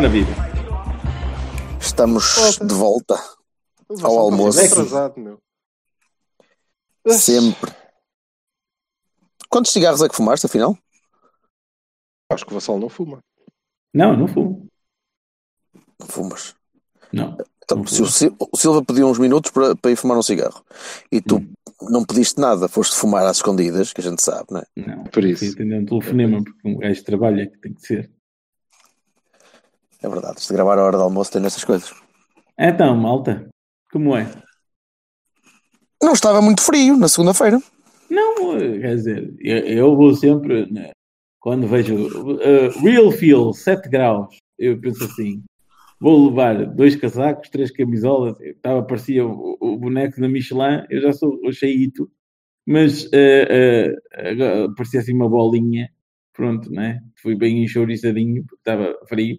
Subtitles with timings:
[0.00, 0.30] Ora, viva.
[1.78, 3.16] Estamos de volta
[4.02, 4.58] ao almoço.
[4.58, 5.38] atrasado, meu.
[7.06, 7.70] sempre.
[9.50, 10.74] Quantos cigarros é que fumaste, afinal?
[12.32, 13.22] Acho que o Vassal não fuma.
[13.92, 14.68] Não, não fumo.
[15.98, 16.54] Não fumas.
[17.12, 17.36] Não.
[17.62, 20.22] Então, Não se o, Sil- o Silva pediu uns minutos para, para ir fumar um
[20.22, 20.64] cigarro
[21.12, 21.44] e tu
[21.82, 24.64] não pediste nada, foste fumar às escondidas, que a gente sabe, não é?
[24.76, 25.04] Não.
[25.04, 25.44] Por isso.
[25.52, 28.10] Atender um telefonema, porque um gajo de trabalho é que tem que ser.
[30.02, 31.92] É verdade, isto de gravar a hora do almoço tem essas coisas.
[32.58, 33.48] Então, malta,
[33.92, 34.26] como é?
[36.02, 37.60] Não estava muito frio na segunda-feira.
[38.08, 40.90] Não, quer dizer, eu, eu vou sempre, né,
[41.38, 45.42] quando vejo eh, Real Feel 7 graus, eu penso assim,
[46.00, 51.00] vou levar dois casacos, três camisolas, eu estava, parecia o, o boneco da Michelin, eu
[51.02, 52.10] já sou o cheito,
[52.66, 55.88] mas eh, agora parecia assim uma bolinha,
[56.32, 57.00] pronto, né?
[57.22, 59.38] Fui bem enxouriçadinho, porque estava frio.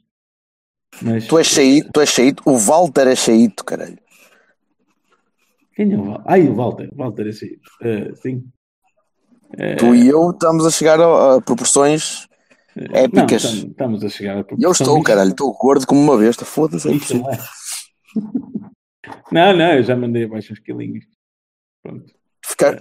[1.02, 2.44] Mas Tu és cheito, tu és cheito.
[2.46, 3.98] O Walter é cheito, caralho.
[5.76, 6.24] quem é o Walter?
[6.28, 7.60] Ai, o Walter, o Walter é cheio.
[7.82, 8.44] Eh, sim.
[9.58, 12.28] Eh, Tu e eu estamos a chegar a, a proporções
[12.76, 13.44] não, épicas.
[13.44, 16.46] estamos, estamos a chegar a E eu estou, caralho, estou gordo como uma besta.
[16.46, 17.30] Foda-se, é impossível.
[17.30, 17.38] é.
[19.32, 21.06] Não, não, eu já mandei abaixo uns quilinhos.
[21.82, 22.06] Pronto.
[22.46, 22.78] Ficar...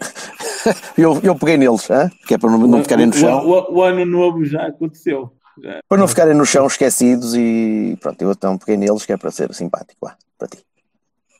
[0.98, 2.10] eu, eu peguei neles, hã?
[2.26, 3.46] que é para não, não ficarem no chão.
[3.46, 5.32] O, o- o ano novo já aconteceu.
[5.62, 5.80] Já.
[5.88, 9.30] Para não ficarem no chão esquecidos e pronto, eu então peguei neles que é para
[9.30, 10.58] ser simpático, vá, para ti.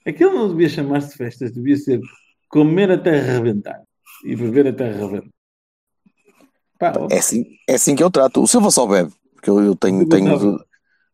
[0.06, 2.00] Aquilo não devia chamar-se festas, devia ser
[2.48, 3.82] comer até arrebentar
[4.25, 5.28] e beber até arrebentar.
[6.78, 8.42] Pá, ó, É assim, é assim que eu trato.
[8.42, 10.59] O Silva só bebe, porque eu, eu tenho, tenho,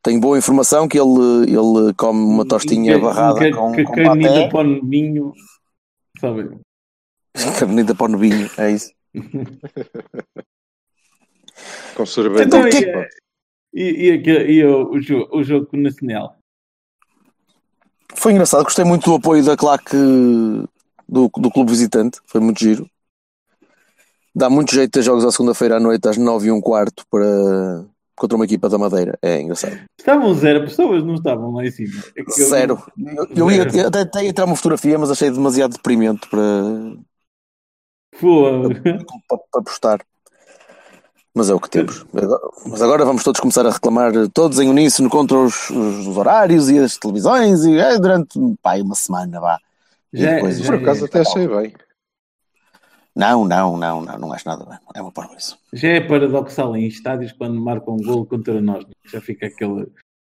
[0.02, 3.72] tenho boa informação que ele, ele come uma tostinha um ca- barrada um ca- com,
[3.74, 5.32] ca- com paté, para o vinho.
[6.20, 6.48] Sabe?
[7.58, 8.92] caminida para o novinho, é isso.
[11.96, 12.46] Com sorvete.
[12.46, 13.08] Então, Então, que-
[13.72, 16.36] e, e, e, aquele- e o, o, jogo, o jogo com o Nacional?
[18.14, 19.96] Foi engraçado, gostei muito do apoio da claque
[21.08, 22.88] do, do clube visitante, foi muito giro.
[24.34, 27.84] Dá muito jeito ter jogos à segunda-feira à noite às 9 e um quarto para,
[28.14, 29.78] contra uma equipa da Madeira, é engraçado.
[29.98, 32.02] Estavam zero pessoas, não estavam lá em cima.
[32.16, 32.82] É eu- Zero.
[32.98, 33.88] Eu, eu ia Zero.
[33.88, 36.42] até, até ia tirar uma fotografia, mas achei demasiado deprimente para,
[38.20, 38.44] Pô,
[39.28, 40.06] para, para postar.
[41.36, 42.06] Mas é o que temos.
[42.66, 46.70] Mas agora vamos todos começar a reclamar, todos em uníssono, contra os, os- os horários
[46.70, 49.58] e as televisões, e é, durante pá, uma semana, vá.
[50.12, 51.74] E Já- depois- já- Por acaso até achei bem.
[53.14, 54.78] Não, não, não, não, não acho nada bem.
[54.94, 55.58] É uma porra isso.
[55.72, 58.84] Já é paradoxal em estádios quando marcam um gol contra nós.
[58.84, 58.92] né?
[59.10, 59.86] Já fica aquele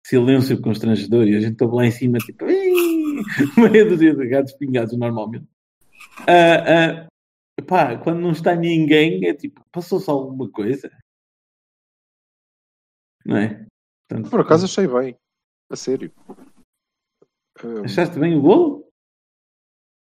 [0.07, 2.45] silêncio constrangedor e a gente está lá em cima, tipo,
[3.57, 5.47] meia dúzia de gatos pingados normalmente.
[6.27, 7.07] Ah, ah,
[7.63, 10.91] pá, quando não está ninguém, é tipo, passou-se alguma coisa?
[13.25, 13.67] Não é?
[14.09, 15.19] Portanto, Por acaso achei bem.
[15.71, 16.13] A sério.
[17.65, 18.85] Hum, Achaste bem o gol?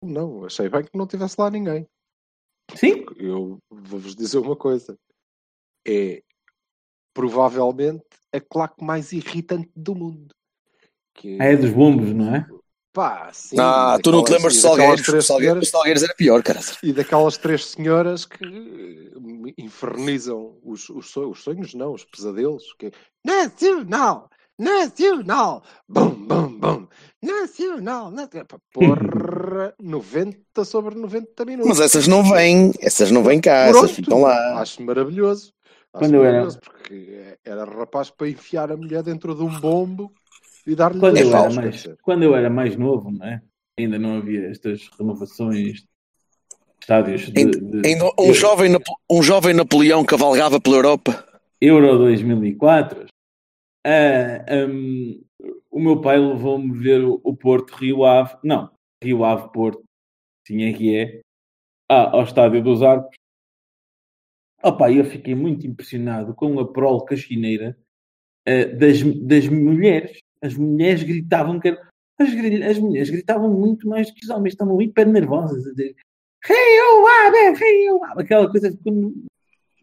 [0.04, 1.88] não, achei bem que não tivesse lá ninguém.
[2.76, 3.06] Sim?
[3.18, 4.98] Eu vou-vos dizer uma coisa.
[5.88, 6.22] É
[7.14, 10.36] provavelmente a claque mais irritante do mundo.
[11.16, 12.48] Que, Ah, é dos bombos, não é?
[12.98, 15.06] Pá, sim, ah, tu não te lembras de Salgueiros?
[15.06, 16.60] três Salgueiros, senhoras- Salgueiros era pior, cara.
[16.82, 22.74] E daquelas três senhoras que eh, infernizam os, os, sonhos, os sonhos, não, os pesadelos.
[22.80, 22.92] Que é,
[23.24, 24.28] Nacional!
[24.58, 25.64] Nacional!
[25.88, 26.88] Bum, bum, bum!
[27.22, 28.10] Nacional!
[28.10, 28.48] nacional.
[28.74, 29.76] Porra!
[29.80, 31.70] 90 sobre 90 minutos.
[31.70, 34.60] Mas essas não vêm, essas não vêm cá, Pronto, essas ficam lá.
[34.60, 35.54] Acho maravilhoso.
[35.94, 40.12] Acho Quando era- maravilhoso, porque era rapaz para enfiar a mulher dentro de um bombo
[40.68, 43.42] e dar-lhe Quando eu, era mais, quando eu era mais novo, não é?
[43.80, 45.88] Ainda não havia estas renovações de
[46.82, 51.26] estádios de, de- Ainda um, jovem, Napo- um jovem Napoleão cavalgava pela Europa.
[51.62, 53.08] Euro 2004.
[53.86, 55.24] ah, hum,
[55.72, 58.70] o meu pai levou-me ver o, o Porto Rio Ave, não,
[59.04, 59.84] Rio Ave Porto,
[60.46, 61.22] tinha que é,
[61.90, 63.16] ah, ao Estádio dos Arcos.
[64.64, 67.78] Opa, eu fiquei muito impressionado com a prol cachineira
[68.48, 70.18] ah, das, das mulheres.
[70.42, 72.30] As mulheres gritavam que as,
[72.70, 75.96] as mulheres gritavam muito mais do que os homens, estavam hiper nervosas a dizer
[76.44, 79.14] Rio Ave, ficou lá, aquela coisa ficou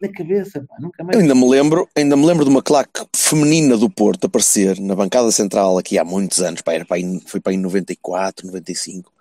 [0.01, 1.15] na cabeça, pá, nunca mais.
[1.15, 4.95] Eu ainda me lembro, ainda me lembro de uma claque feminina do Porto aparecer na
[4.95, 9.11] bancada central aqui há muitos anos, pá, era aí, foi para em 94, 95.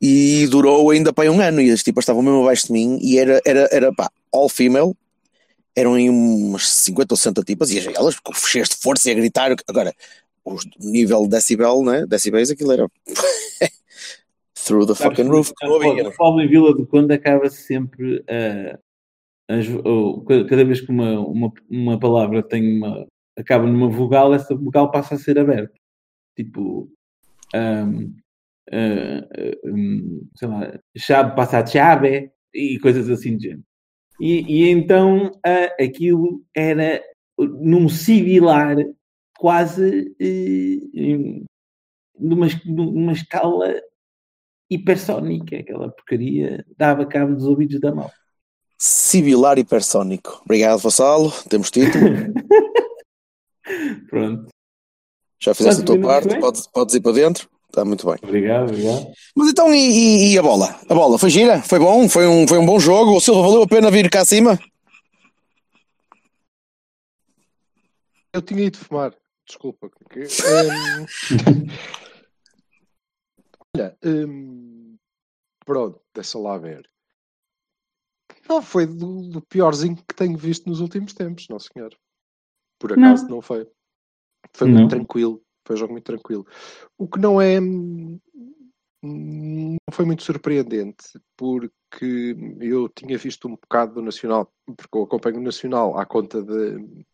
[0.00, 3.18] E durou ainda para um ano e as tipas estavam mesmo abaixo de mim e
[3.18, 4.94] era, era, era pá, all female,
[5.74, 9.54] eram aí umas 50 ou 60 tipas e elas com de força e a gritar.
[9.66, 9.94] Agora,
[10.44, 12.06] o nível de decibel, né?
[12.06, 12.86] Decibéis, aquilo era
[14.64, 15.52] through the fucking roof.
[16.16, 18.78] Paulo em Vila do Conde acaba sempre a.
[20.48, 23.06] cada vez que uma, uma, uma palavra tem uma,
[23.36, 25.72] acaba numa vogal, essa vogal passa a ser aberta.
[26.36, 26.90] Tipo,
[27.54, 28.14] um,
[28.72, 33.64] uh, um, sei lá, chave passa a chave e coisas assim de género.
[34.20, 37.02] E, e então uh, aquilo era
[37.38, 38.76] num sibilar
[39.44, 41.44] quase uh,
[42.18, 43.74] numa, numa escala
[44.70, 45.58] hipersónica.
[45.58, 48.10] Aquela porcaria dava cabo dos ouvidos da mão.
[48.78, 50.40] Sibilar hipersónico.
[50.46, 51.30] Obrigado, Vassalo.
[51.50, 52.06] Temos título.
[54.08, 54.48] Pronto.
[55.42, 57.46] Já fizeste a tua parte, podes, podes ir para dentro.
[57.68, 58.16] Está muito bem.
[58.22, 59.12] Obrigado, obrigado.
[59.36, 60.74] Mas então, e, e, e, a bola?
[60.88, 61.60] A bola foi gira?
[61.60, 62.08] Foi bom?
[62.08, 63.14] Foi um, foi um bom jogo?
[63.14, 64.58] O Silva valeu a pena vir cá acima?
[68.32, 69.12] Eu tinha ido fumar.
[69.46, 69.88] Desculpa.
[69.88, 69.90] um...
[73.76, 74.96] Olha, um...
[75.64, 76.88] pronto, deixa lá ver.
[78.48, 81.96] Não, foi do, do, piorzinho que tenho visto nos últimos tempos, não senhor.
[82.78, 83.66] Por acaso não, não foi.
[84.52, 84.80] Foi não.
[84.80, 85.42] muito tranquilo.
[85.66, 86.46] Foi um jogo muito tranquilo.
[86.98, 87.58] O que não é.
[87.60, 88.20] Não
[89.92, 95.42] foi muito surpreendente, porque eu tinha visto um bocado do Nacional, porque eu acompanho o
[95.42, 97.04] Nacional à conta de,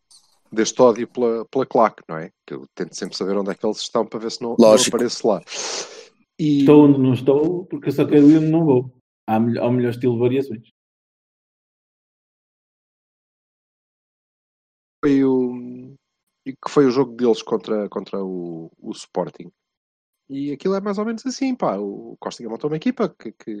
[0.51, 2.31] deste ódio pela, pela claque, não é?
[2.45, 4.73] Que eu tento sempre saber onde é que eles estão para ver se não, não
[4.73, 5.41] apareço lá.
[6.37, 6.59] E...
[6.59, 8.93] Estou onde não estou, porque eu só quero ir onde não vou.
[9.27, 10.69] Há, o melhor estilo de variações.
[15.03, 15.95] Foi o,
[16.45, 19.51] e que foi o jogo deles contra, contra o, o Sporting.
[20.29, 21.77] E aquilo é mais ou menos assim, pá.
[21.77, 23.51] O Costa montou uma equipa que, que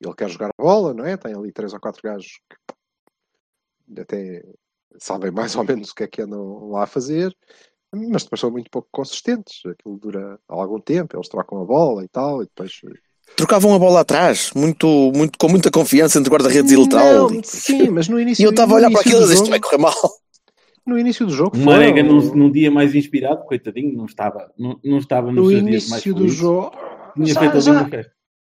[0.00, 1.16] ele quer jogar a bola, não é?
[1.16, 4.42] Tem ali três ou quatro gajos que até
[4.98, 7.34] sabem mais ou menos o que é que andam lá a fazer,
[7.92, 9.60] mas depois são muito pouco consistentes.
[9.66, 12.80] Aquilo dura algum tempo, eles trocam a bola e tal, e depois
[13.36, 17.30] trocavam a bola atrás, muito, muito, com muita confiança entre guarda-redes e lateral.
[17.42, 18.42] Sim, mas no início.
[18.42, 19.94] E eu estava a olhar para aquilo e disse: isto vai correr mal
[20.86, 21.56] no início do jogo.
[21.56, 26.28] Marega num, num, dia mais inspirado, coitadinho, não estava, não, não estava no início do
[26.28, 26.72] jogo.
[27.14, 27.88] Tinha já, feito já,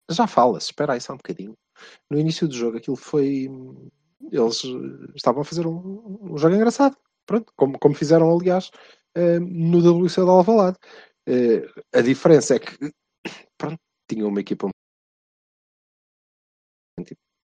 [0.09, 1.53] já fala-se, espera aí só um bocadinho.
[2.09, 3.49] No início do jogo, aquilo foi.
[4.31, 4.63] Eles
[5.15, 6.97] estavam a fazer um, um jogo engraçado.
[7.25, 8.69] Pronto, como, como fizeram, aliás,
[9.17, 10.77] uh, no WC da Alvalade.
[11.27, 12.93] Uh, a diferença é que
[13.57, 13.79] pronto,
[14.09, 14.69] tinham uma equipa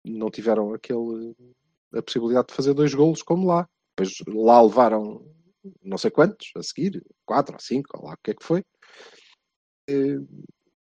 [0.04, 1.34] não tiveram aquele
[1.94, 5.22] a possibilidade de fazer dois golos como lá depois lá levaram
[5.82, 8.64] não sei quantos a seguir, quatro ou cinco, ou lá o que é que foi.
[9.88, 10.18] E,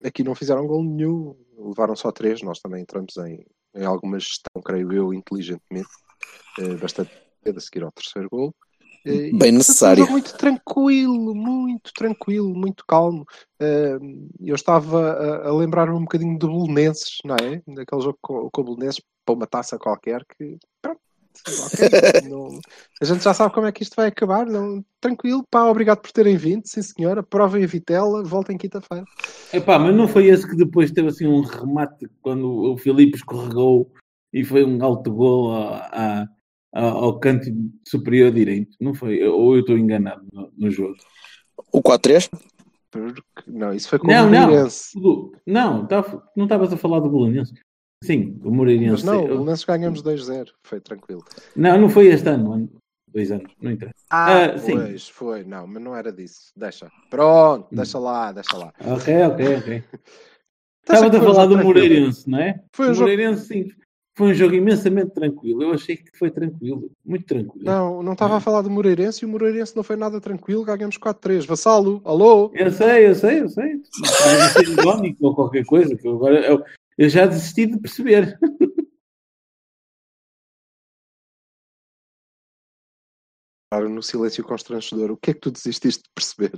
[0.04, 2.42] aqui não fizeram gol nenhum, levaram só três.
[2.42, 3.46] Nós também entramos em,
[3.76, 5.90] em alguma gestão, creio eu, inteligentemente,
[6.60, 7.12] eh, bastante
[7.46, 8.54] a seguir ao terceiro gol.
[9.04, 10.08] Bem necessário.
[10.10, 13.26] Muito tranquilo, muito tranquilo, muito calmo.
[13.60, 17.64] eu estava a, lembrar-me um bocadinho do Belenenses, não é?
[17.68, 21.02] Daquele jogo com, com o Belenenses para uma taça qualquer que pronto,
[21.42, 22.60] Okay, não,
[23.02, 24.46] a gente já sabe como é que isto vai acabar.
[24.46, 27.24] Não, tranquilo, pá, obrigado por terem vindo, sim senhora.
[27.24, 29.06] Provem a vitela, voltem quinta-feira.
[29.52, 33.92] Epá, mas não foi esse que depois teve assim um remate quando o Filipe escorregou
[34.32, 36.28] e foi um alto gol a,
[36.74, 37.46] a, ao canto
[37.88, 38.76] superior direito?
[38.80, 39.24] Não foi?
[39.24, 40.96] Ou eu estou enganado no, no jogo?
[41.72, 42.30] O 4-3?
[43.48, 45.00] Não, isso foi com não, o Moreirense.
[45.00, 46.04] Não, não, tá,
[46.36, 47.54] não estavas a falar do Bolonense.
[48.04, 48.92] Sim, o Moreirense.
[48.92, 51.24] Mas não, o Belenenses ganhamos 2-0, foi tranquilo.
[51.56, 52.68] Não, não foi este ano,
[53.08, 53.96] dois anos, não interessa.
[54.10, 55.12] Ah, ah pois, sim.
[55.14, 56.52] foi, não, mas não era disso.
[56.56, 56.90] Deixa.
[57.10, 57.76] Pronto, hum.
[57.76, 58.74] deixa lá, deixa lá.
[58.80, 59.84] Ok, ok, ok.
[60.82, 62.60] Estava a falar do Moreirense, não é?
[62.74, 63.70] Foi um o Moreirense, jogo...
[63.70, 63.82] sim.
[64.18, 65.64] Foi um jogo imensamente tranquilo.
[65.64, 67.64] Eu achei que foi tranquilo, muito tranquilo.
[67.64, 70.66] Não, não estava a falar do Moreirense e o Moreirense não foi nada tranquilo.
[70.66, 71.46] Ganhamos 4-3.
[71.46, 72.52] Vassalo, alô?
[72.54, 73.76] Eu sei, eu sei, eu sei.
[73.76, 75.96] Não ser ou qualquer coisa.
[75.96, 76.62] Que agora eu,
[76.98, 78.38] eu já desisti de perceber.
[83.74, 86.52] No silêncio constrangedor, o que é que tu desististe de perceber?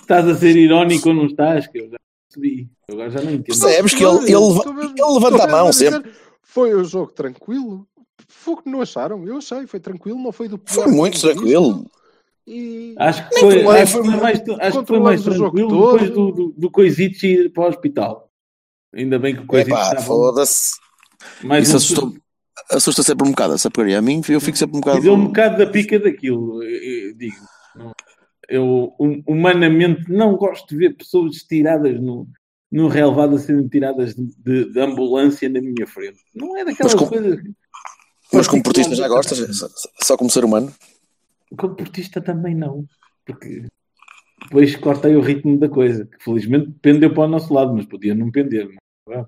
[0.00, 1.66] estás a ser irónico ou não estás?
[1.66, 2.70] Que eu já percebi.
[2.90, 3.58] Agora já não entendo.
[3.58, 6.12] Percebes que ele, ele, ele levanta a mão sempre.
[6.42, 7.86] Foi um jogo tranquilo.
[8.26, 9.26] Foi o que não acharam?
[9.26, 10.84] Eu achei, foi tranquilo, não foi do pior.
[10.84, 11.86] Foi muito tranquilo.
[12.50, 12.94] E...
[12.98, 16.54] Acho que foi, acho que foi mais, acho que foi mais tranquilo depois do, do,
[16.56, 18.30] do Coisito ir para o hospital.
[18.94, 20.70] Ainda bem que o coisa Epá, estava foda-se.
[21.60, 22.14] Isso um- assustou,
[22.70, 23.98] assusta sempre um bocado essa porcaria.
[23.98, 24.98] A mim, eu fico sempre um bocado.
[24.98, 26.70] E deu um bocado da pica daquilo, eu,
[27.10, 27.36] eu digo.
[28.48, 32.26] Eu hum- humanamente não gosto de ver pessoas tiradas no,
[32.72, 36.18] no relevado a serem tiradas de, de- de ambulância na minha frente.
[36.34, 37.40] Não é daquelas Mas com- coisas.
[38.32, 39.38] Mas como portista já gostas?
[40.02, 40.72] Só como ser humano?
[41.56, 42.84] Como portista também não.
[43.24, 43.66] Porque
[44.42, 48.14] depois cortei o ritmo da coisa, que felizmente pendeu para o nosso lado, mas podia
[48.14, 48.68] não pender.
[49.06, 49.26] não é?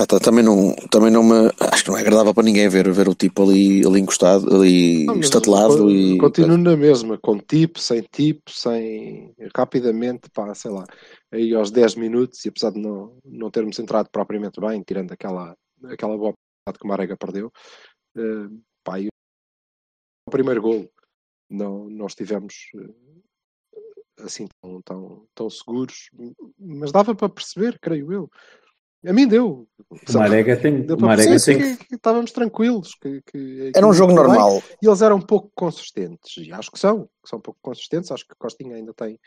[0.00, 1.50] Ah, tá, também, não, também não me.
[1.58, 5.04] Acho que não é agradável para ninguém ver, ver o tipo ali, ali encostado, ali
[5.06, 6.16] Não, estatelado e.
[6.18, 9.34] Continuo na mesma, com tipo, sem tipo, sem.
[9.56, 10.84] rapidamente, pá, sei lá,
[11.32, 15.56] aí aos 10 minutos, e apesar de não, não termos entrado propriamente bem, tirando aquela,
[15.86, 16.32] aquela boa
[16.64, 17.50] parte que o Marega perdeu,
[18.14, 18.50] o
[20.28, 20.90] primeiro gol
[21.48, 23.78] não, não estivemos eh,
[24.20, 26.10] assim tão, tão, tão seguros,
[26.58, 28.30] mas dava para perceber, creio eu.
[29.06, 29.68] A mim deu.
[29.90, 32.96] O Marega tem, Deu Marega tem que, que estávamos tranquilos.
[33.00, 34.60] Que, que Era um jogo normal.
[34.82, 36.36] e eles eram um pouco consistentes.
[36.38, 38.10] E acho que são, que são um pouco consistentes.
[38.10, 39.18] Acho que Costinha ainda tem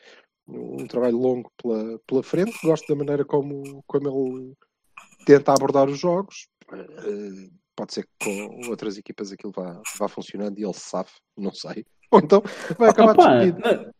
[0.46, 2.52] um trabalho longo pela, pela frente.
[2.66, 4.54] Gosto da maneira como, como ele
[5.26, 6.50] tenta abordar os jogos.
[7.82, 8.10] Pode ser que
[8.60, 11.84] com outras equipas aquilo vá, vá funcionando e ele sabe, não sei.
[12.14, 12.44] Ou então
[12.78, 13.92] vai acabar Opa, despedido.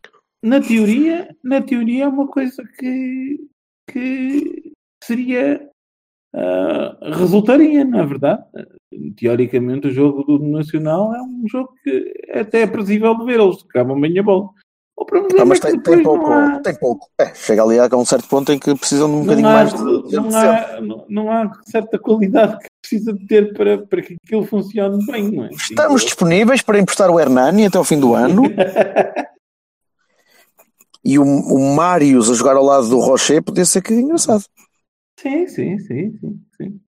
[0.44, 3.40] na, na teoria, na teoria é uma coisa que,
[3.90, 4.72] que
[5.04, 5.68] seria
[6.36, 8.44] ah, resultaria, não é verdade?
[9.18, 13.64] Teoricamente o jogo do Nacional é um jogo que até é previsível de ver, eles
[13.64, 14.48] tocavam bem a bola.
[14.96, 16.32] O problema Ah, mas é que tem, tem pouco.
[16.32, 17.10] há, Tem pouco.
[17.20, 19.54] É, chega ali a um certo ponto em que precisam de um bocadinho não há,
[19.56, 20.16] mais de.
[20.16, 24.46] não, há, não, não há certa qualidade que precisa de ter para, para que aquilo
[24.46, 25.50] funcione bem, não é?
[25.50, 28.44] Estamos disponíveis para emprestar o Hernani até ao fim do ano.
[31.04, 34.44] e o, o Marius a jogar ao lado do Rocher podia ser que engraçado.
[35.18, 36.80] Sim, sim, sim, sim, sim.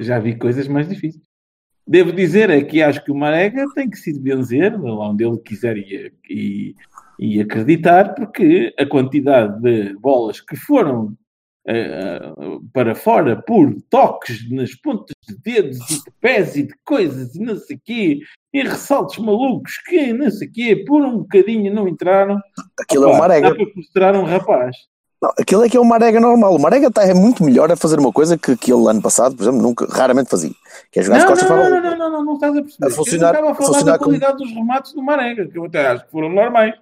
[0.00, 1.26] Já vi coisas mais difíceis.
[1.86, 5.38] Devo dizer é que acho que o Marega tem que se benzer lá onde ele
[5.38, 6.74] quiser e, e,
[7.18, 11.16] e acreditar, porque a quantidade de bolas que foram
[12.72, 17.40] para fora por toques nas pontas de dedos e de pés e de coisas e
[17.40, 18.20] não sei o quê,
[18.52, 22.38] e ressaltos malucos que não sei o quê, por um bocadinho não entraram.
[22.80, 23.50] Aquilo é o Opa, Marega.
[23.50, 24.76] Dá para um rapaz.
[25.20, 26.54] Não, aquilo é que é o Marega normal.
[26.54, 29.34] O Marega está é muito melhor a fazer uma coisa que, que ele ano passado,
[29.36, 30.52] por exemplo, nunca, raramente fazia.
[30.92, 32.62] Que é jogar Não, costas não, para a não, não, não, não, não estás a
[32.62, 32.86] perceber.
[32.86, 35.02] A funcionar- eu não estava a a falar funcionar da como- qualidade dos remates do
[35.02, 36.74] Marega, que eu até acho que foram normais.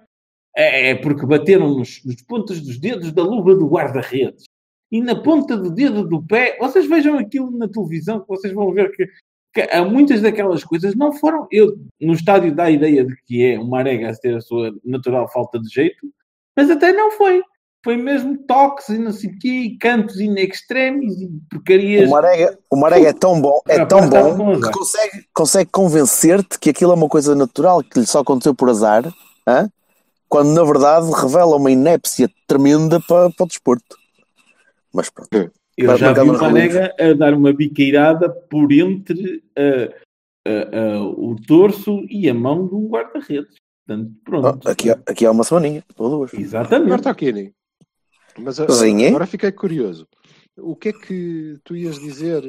[0.55, 4.43] É, é porque bateram nos, nos pontas dos dedos da luva do guarda-redes
[4.91, 6.57] e na ponta do dedo do pé.
[6.59, 9.07] Vocês vejam aquilo na televisão, que vocês vão ver que,
[9.53, 11.47] que há muitas daquelas coisas não foram.
[11.51, 14.73] Eu, no estádio, dá a ideia de que é o Marega a ter a sua
[14.83, 16.07] natural falta de jeito,
[16.55, 17.41] mas até não foi.
[17.83, 22.09] Foi mesmo toques e não sei o quê, e cantos in extremis e porcarias.
[22.09, 26.59] O Marega, o Marega é tão bom, é tão com bom que consegue, consegue convencer-te
[26.59, 29.09] que aquilo é uma coisa natural, que lhe só aconteceu por azar,
[29.47, 29.69] hã?
[30.27, 33.95] quando na verdade revela uma inépcia tremenda para, para o desporto.
[34.97, 35.29] Mas pronto.
[35.77, 39.93] Eu Vai já vi o Marega a dar uma biqueirada por entre ah,
[40.47, 43.55] ah, ah, o torso e a mão de um guarda-redes.
[43.87, 44.67] Portanto, pronto.
[44.67, 46.33] Ah, aqui, há- aqui há uma semaninha, ou duas.
[46.33, 46.89] Exatamente.
[46.89, 47.53] Bertocchini.
[48.39, 49.09] Mas a- Sim, é?
[49.09, 50.07] agora fiquei curioso.
[50.57, 52.41] O que é que tu ias dizer,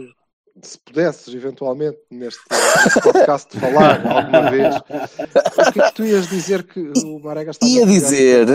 [0.62, 6.26] se pudesses eventualmente neste, neste podcast falar alguma vez, o que é que tu ias
[6.28, 8.46] dizer que o Marega está Ia dizer-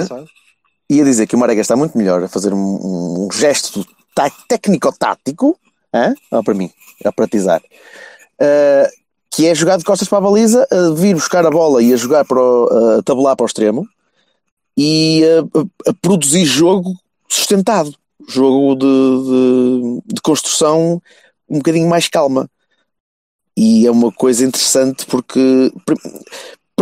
[0.89, 3.85] Ia dizer que o Marega está muito melhor a fazer um, um- gesto
[4.15, 5.57] tá- técnico-tático?
[6.31, 6.69] Não, para mim,
[7.05, 7.61] a pratizar,
[8.39, 8.89] Ah,
[9.31, 11.97] que é jogar de costas para a baliza, a vir buscar a bola e a
[11.97, 13.87] jogar para o, a tabelar para o extremo
[14.77, 16.93] e a, a- produzir jogo
[17.27, 17.95] sustentado,
[18.27, 18.85] jogo de,
[20.05, 21.01] de- de construção
[21.49, 22.49] um bocadinho mais calma.
[23.57, 25.71] E é uma coisa interessante porque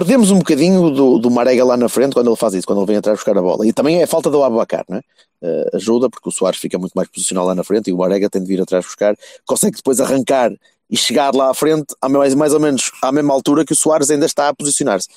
[0.02, 2.88] perdemos um bocadinho do, do Marega lá na frente quando ele faz isso, quando ele
[2.88, 3.68] vem atrás buscar a bola.
[3.68, 5.00] E também é falta do Abacar, né?
[5.44, 8.28] Uh, ajuda, porque o Soares fica muito mais posicional lá na frente e o Marega
[8.28, 9.16] tem de vir atrás buscar,
[9.46, 10.52] consegue depois arrancar
[10.90, 13.76] e chegar lá à frente a mais, mais ou menos à mesma altura que o
[13.76, 15.08] Soares ainda está a posicionar-se.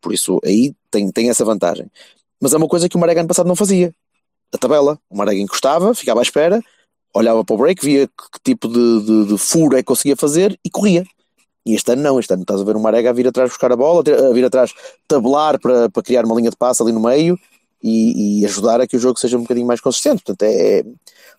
[0.00, 1.88] Por isso aí tem, tem essa vantagem.
[2.40, 3.94] Mas é uma coisa que o Marega ano passado não fazia.
[4.52, 6.60] A tabela, o Marega encostava, ficava à espera,
[7.14, 10.16] olhava para o break, via que, que tipo de, de, de furo é que conseguia
[10.16, 11.04] fazer e corria.
[11.64, 13.70] E este ano não, este ano estás a ver o Marega a vir atrás buscar
[13.72, 14.72] a bola, a vir atrás
[15.06, 17.38] tabelar para, para criar uma linha de passe ali no meio
[17.82, 20.22] e, e ajudar a que o jogo seja um bocadinho mais consistente.
[20.24, 20.84] Portanto, é, é-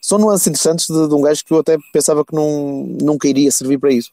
[0.02, 3.52] são nuances interessantes de, de um gajo que eu até pensava que não, nunca iria
[3.52, 4.12] servir para isso.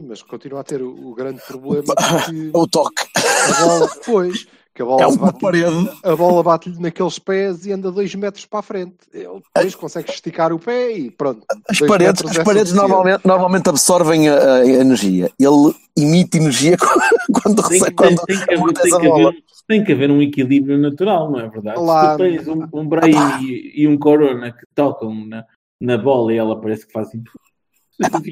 [0.00, 3.04] Mas continua a ter o, o grande problema que O toque.
[3.16, 4.46] a bola, pois,
[4.78, 5.90] Que a bola É uma bate- parede.
[6.04, 8.94] a bola bate-lhe naqueles pés e anda dois metros para a frente.
[9.12, 11.44] Ele depois consegue esticar o pé e pronto.
[11.68, 15.32] As paredes, as é paredes normalmente, normalmente absorvem a, a energia.
[15.36, 16.76] Ele emite energia
[17.42, 17.96] quando Tem, recebe.
[17.96, 18.46] tem, Quando tem que
[19.00, 19.34] tem, haver,
[19.66, 21.80] tem que haver um equilíbrio natural, não é verdade?
[21.80, 25.44] Lá- Se tu tens um, um Brahim e, e um Corona que tocam na,
[25.80, 27.24] na bola e ela parece que faz assim.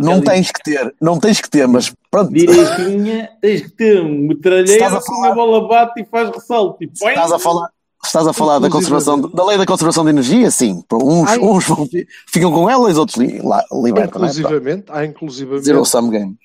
[0.01, 2.33] Não ali tens que ter, não tens que ter, mas pronto.
[2.33, 6.31] Direitinha, tens que ter um metralheiro Estás a que falar- a bola bate e faz
[6.31, 6.79] ressalto.
[6.79, 7.69] Tipo, Estás a falar,
[8.05, 10.83] estás a falar da conservação, da lei da conservação de energia, sim.
[10.93, 11.39] Uns, Ai.
[11.41, 11.89] uns vão-
[12.29, 14.23] ficam com ela e os outros li, lá, libertam.
[14.25, 14.29] é?
[14.29, 16.37] Inclusivamente, há inclusivamente, Zero sum game.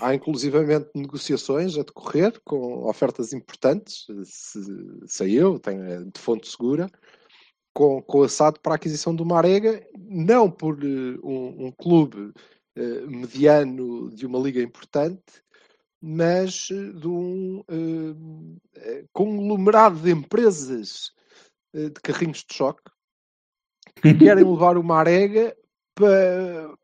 [0.00, 4.58] há inclusivamente negociações a decorrer com ofertas importantes, se
[5.06, 6.90] saiu, tem é de fonte segura,
[7.72, 12.32] com, com a SAD para a aquisição do Marega, não por eh, um, um clube
[12.76, 15.42] eh, mediano de uma liga importante,
[16.00, 17.64] mas eh, de um
[18.74, 21.12] eh, conglomerado de empresas
[21.72, 22.90] de carrinhos de choque
[23.96, 25.56] que querem levar o Marega
[25.94, 26.76] para,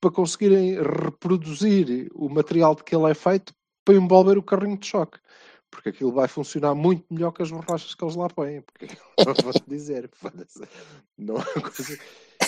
[0.00, 3.54] para conseguirem reproduzir o material de que ele é feito
[3.84, 5.18] para envolver o carrinho de choque.
[5.70, 8.62] Porque aquilo vai funcionar muito melhor que as borrachas que eles lá põem.
[8.62, 8.86] Porque
[9.18, 10.08] eu vou-te dizer,
[11.18, 11.98] não é uma coisa.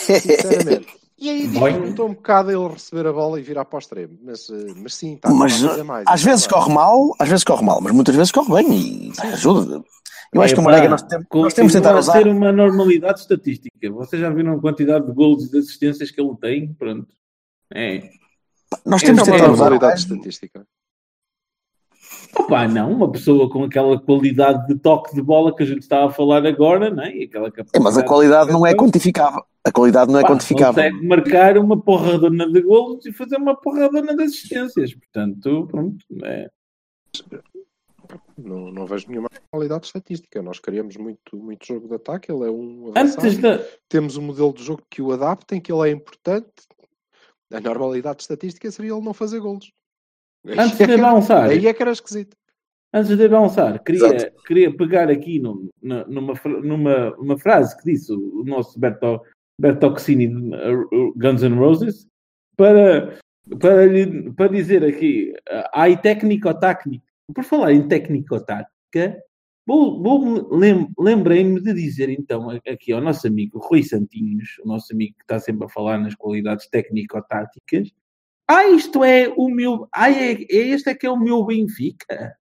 [0.06, 0.86] Sinceramente.
[1.18, 4.18] E aí dificultou um bocado ele receber a bola e virar para o extremo.
[4.22, 6.04] Mas, eh, mas sim, está Mas a fazer mais.
[6.06, 9.16] às é vezes corre mal, às vezes corre mal, mas muitas vezes corre bem e
[9.16, 9.82] pá, ajuda.
[10.32, 12.12] Eu acho que o Marega nós temos, nós temos de tentar usar.
[12.12, 13.90] ser uma normalidade estatística.
[13.90, 16.74] Vocês já viram a quantidade de gols e de assistências que ele tem?
[16.74, 17.08] Pronto.
[17.72, 18.10] É.
[18.84, 19.70] Nós é temos de É uma tentar usar.
[19.70, 20.66] normalidade estatística.
[22.34, 26.06] Opa, não, uma pessoa com aquela qualidade de toque de bola que a gente estava
[26.06, 27.14] a falar agora, não é?
[27.14, 29.42] E aquela É, mas a qualidade não é quantificável.
[29.64, 30.82] A qualidade não é Pá, quantificável.
[30.82, 34.94] Consegue marcar uma porradona de golos e fazer uma porradona de assistências.
[34.94, 36.04] Portanto, pronto.
[36.24, 36.50] É.
[38.38, 40.42] Não, não vejo nenhuma qualidade estatística.
[40.42, 42.30] Nós queríamos muito, muito jogo de ataque.
[42.30, 43.26] Ele é um avançado.
[43.26, 43.58] Antes da.
[43.88, 46.52] Temos um modelo de jogo que o adapta, em que ele é importante.
[47.52, 49.72] A normalidade estatística seria ele não fazer golos.
[50.46, 52.36] Antes é de avançar, Aí é que era esquisito.
[52.92, 54.42] antes de avançar, queria, Exato.
[54.46, 55.40] queria pegar aqui
[55.82, 59.20] na- numa, numa uma frase que disse o, nosso Berto,
[59.58, 62.06] Bertoxini de uh, Guns N' Roses
[62.56, 63.18] para,
[63.60, 67.02] para, lhe- para dizer aqui, uh, há aí técnico-tática.
[67.34, 69.20] Por falar em técnico-tática,
[69.66, 74.92] vou, vou, lem, lembrei-me de dizer então aqui ao nosso amigo Rui Santinhos, o nosso
[74.92, 77.90] amigo que está sempre a falar nas qualidades técnico-táticas,
[78.48, 79.88] ah, isto é o meu.
[79.92, 82.36] Ah, é, é este é que é o meu Benfica.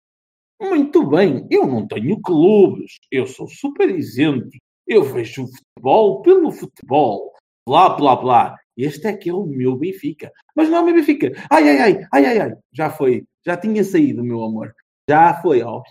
[0.60, 4.48] Muito bem, eu não tenho clubes, eu sou super isento,
[4.86, 7.32] eu vejo o futebol pelo futebol,
[7.66, 8.56] blá blá blá.
[8.76, 10.30] Este é que é o meu Benfica.
[10.54, 11.32] Mas não é o meu Benfica.
[11.50, 12.52] Ai, ai, ai, ai, ai, ai.
[12.72, 14.74] Já foi, já tinha saído, meu amor.
[15.08, 15.82] Já foi, ó.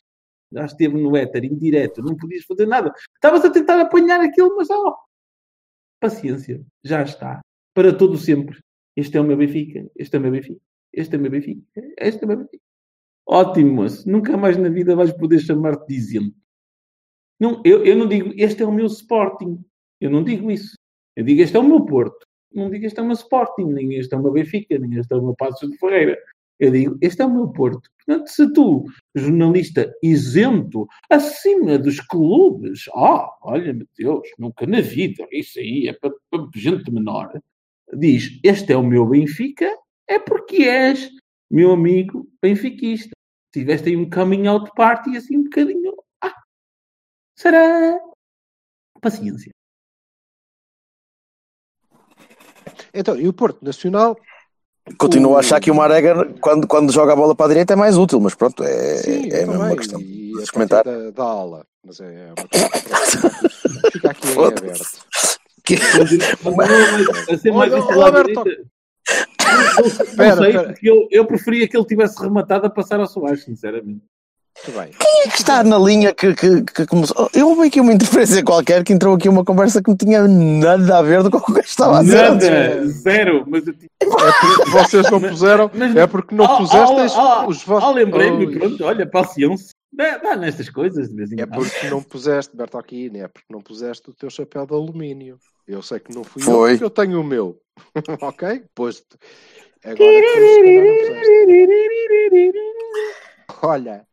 [0.52, 2.94] Já esteve no éter, indireto, não podias fazer nada.
[3.16, 4.96] Estavas a tentar apanhar aquilo, mas ó.
[6.00, 7.42] Paciência, já está.
[7.74, 8.58] Para todo sempre.
[8.96, 10.62] Este é o meu Benfica, este é o meu Benfica,
[10.94, 11.62] este é o meu Benfica,
[11.98, 12.64] este é o meu Benfica.
[13.28, 14.10] Ótimo, moço.
[14.10, 16.34] Nunca mais na vida vais poder chamar-te de.
[17.40, 19.60] Não, eu, eu não digo este é o meu Sporting.
[20.00, 20.76] Eu não digo isso.
[21.16, 22.26] Eu digo este é o meu Porto.
[22.54, 25.12] Não digo este é o meu Sporting, nem este é o meu Benfica, nem este
[25.14, 26.18] é o meu Passos de Ferreira.
[26.60, 27.90] Eu digo este é o meu Porto.
[28.06, 35.60] Portanto, se tu, jornalista isento, acima dos clubes, ah, olha-me Deus, nunca na vida, isso
[35.60, 37.34] aí é para, para gente menor,
[37.94, 39.70] diz este é o meu Benfica,
[40.08, 41.10] é porque és
[41.50, 43.12] meu amigo benfiquista.
[43.54, 45.94] Tiveste aí um coming out party assim um bocadinho.
[46.22, 46.34] Ah,
[47.38, 48.00] será?
[49.02, 49.52] Paciência.
[52.94, 54.18] Então, e o Porto Nacional?
[54.98, 57.74] Continuo o- a achar que o Marega, quando, quando joga a bola para a direita,
[57.74, 60.00] é mais útil, mas pronto, é, Sim, é mesmo uma também, questão.
[60.02, 60.84] E de a comentar.
[60.84, 61.66] da, da aula.
[61.86, 63.90] Mas é uma coisa.
[63.92, 65.06] Fica aqui em aberto.
[65.66, 65.78] Que-
[67.38, 67.84] ser mais Olha.
[70.18, 74.02] Não, sei, porque eu, eu preferia que ele tivesse rematado a passar ao Soares, sinceramente.
[74.68, 74.92] Muito bem.
[74.98, 77.30] Quem é que está na linha que, que, que começou?
[77.34, 80.98] Eu ouvi aqui uma interferência qualquer que entrou aqui uma conversa que não tinha nada
[80.98, 82.24] a ver do que o gajo estava a dizer.
[82.24, 82.50] antes.
[82.50, 83.44] Nada, zero.
[83.48, 87.22] Mas eu tinha- É porque vocês não puseram, Mas- é porque não Ah, pusestes ah,
[87.42, 87.90] ah, os vossos.
[87.90, 89.68] Ah, lembrei-me, pronto, olha, paciência.
[89.92, 91.70] Dá, dá nestas coisas de vez em É quando.
[91.70, 95.38] porque não puseste, Bertolini, é porque não puseste o teu chapéu de alumínio.
[95.68, 96.72] Eu sei que não fui Foi.
[96.74, 97.60] eu, porque eu tenho o meu.
[98.22, 98.64] ok?
[98.74, 99.18] Posto.
[99.84, 101.68] Agora puseste.
[103.62, 104.06] Olha.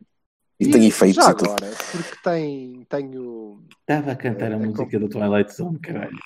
[0.60, 3.64] E tem efeitos Já agora, porque tem, tenho.
[3.80, 6.16] Estava a cantar a É, música do Twilight Zone, caralho.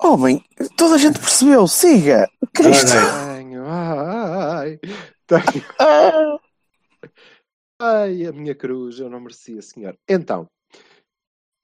[0.00, 0.44] Homem,
[0.76, 2.28] toda a gente percebeu, siga.
[2.52, 2.90] Cristo.
[3.36, 3.64] Tenho.
[3.66, 4.80] Ai,
[5.26, 5.64] tenho.
[5.78, 6.38] Ah,
[7.80, 9.96] Ai, a minha cruz, eu não merecia, senhor.
[10.08, 10.48] Então,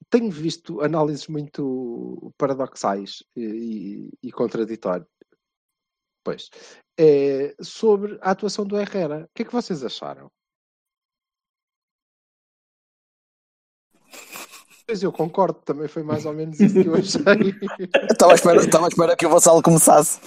[0.09, 5.07] tenho visto análises muito paradoxais e, e contraditórias.
[6.23, 6.49] Pois.
[6.99, 9.25] É, sobre a atuação do Herrera.
[9.25, 10.29] O que é que vocês acharam?
[14.85, 17.21] Pois eu concordo, também foi mais ou menos isso que eu achei.
[18.09, 20.19] Estava à espera, estava à espera que o Vassalo começasse.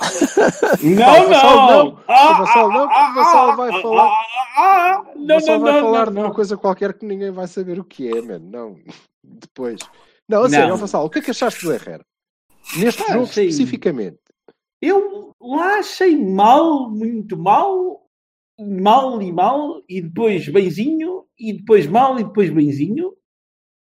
[0.85, 1.85] Não, o Vassalo não!
[1.85, 1.93] não.
[1.97, 4.25] O Vassalo não, porque o Vassalo vai falar.
[4.57, 6.35] Ah, O Não, Vassalo não, vai não, falar não, de uma não.
[6.35, 8.49] coisa qualquer que ninguém vai saber o que é, mano.
[8.49, 8.77] Não.
[9.23, 9.81] Depois.
[10.29, 10.75] Não, a sério, Não.
[10.75, 12.05] ó, Vassalo, o que é que achaste do Herrera?
[12.79, 14.19] Neste Ah, jogo achei- especificamente.
[14.81, 18.09] Eu lá achei mal, muito mal,
[18.59, 23.17] mal e mal, e depois benzinho, e depois mal e depois benzinho.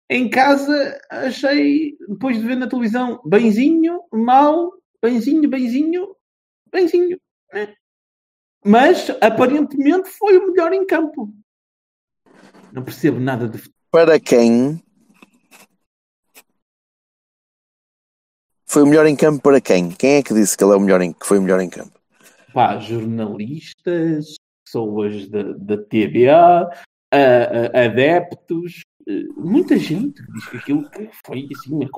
[0.08, 4.72] Em casa achei, depois de ver na televisão, benzinho, mal,
[5.02, 6.16] benzinho, benzinho,
[6.70, 7.20] benzinho.
[7.52, 7.74] né?
[8.64, 11.32] Mas aparentemente foi o melhor em campo.
[12.72, 13.62] Não percebo nada de.
[13.90, 14.82] Para quem?
[18.76, 19.88] Foi o melhor em campo para quem?
[19.88, 21.70] Quem é que disse que ele é o melhor em, que foi o melhor em
[21.70, 21.98] campo?
[22.52, 24.34] pá, jornalistas,
[24.66, 25.76] pessoas da, da
[26.30, 26.68] a-
[27.10, 31.88] a- adeptos, eh, muita gente diz que aquilo que foi assim,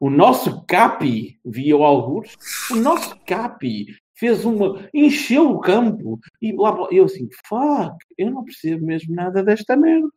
[0.00, 2.36] o nosso Capi, via o algures,
[2.70, 8.44] o nosso Capi fez uma, encheu o campo e blá, eu assim, fuck, eu não
[8.44, 10.08] percebo mesmo nada desta merda.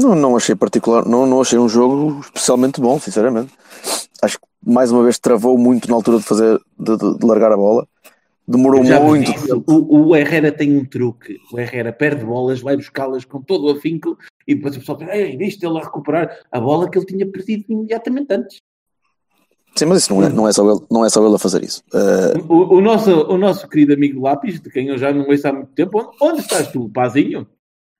[0.00, 3.52] Não, não achei particular, não, não achei um jogo especialmente bom, sinceramente.
[4.22, 7.56] Acho que mais uma vez travou muito na altura de fazer de, de- largar a
[7.56, 7.86] bola.
[8.48, 9.30] Demorou muito.
[9.66, 11.36] o, o Herrera tem um truque.
[11.52, 15.14] O Herrera perde bolas, vai buscá-las com todo o afinco e depois o pessoal pensa,
[15.14, 18.56] ei, viste ele a recuperar a bola que ele tinha perdido imediatamente antes.
[19.76, 21.62] Sim, mas isso não é, não é, só, ele, não é só ele a fazer
[21.62, 21.82] isso.
[21.94, 25.46] Uh, O, o nosso, o nosso querido amigo Lápis, de quem eu já não ouço
[25.46, 27.46] há muito tempo, onde, onde estás tu, Pazinho?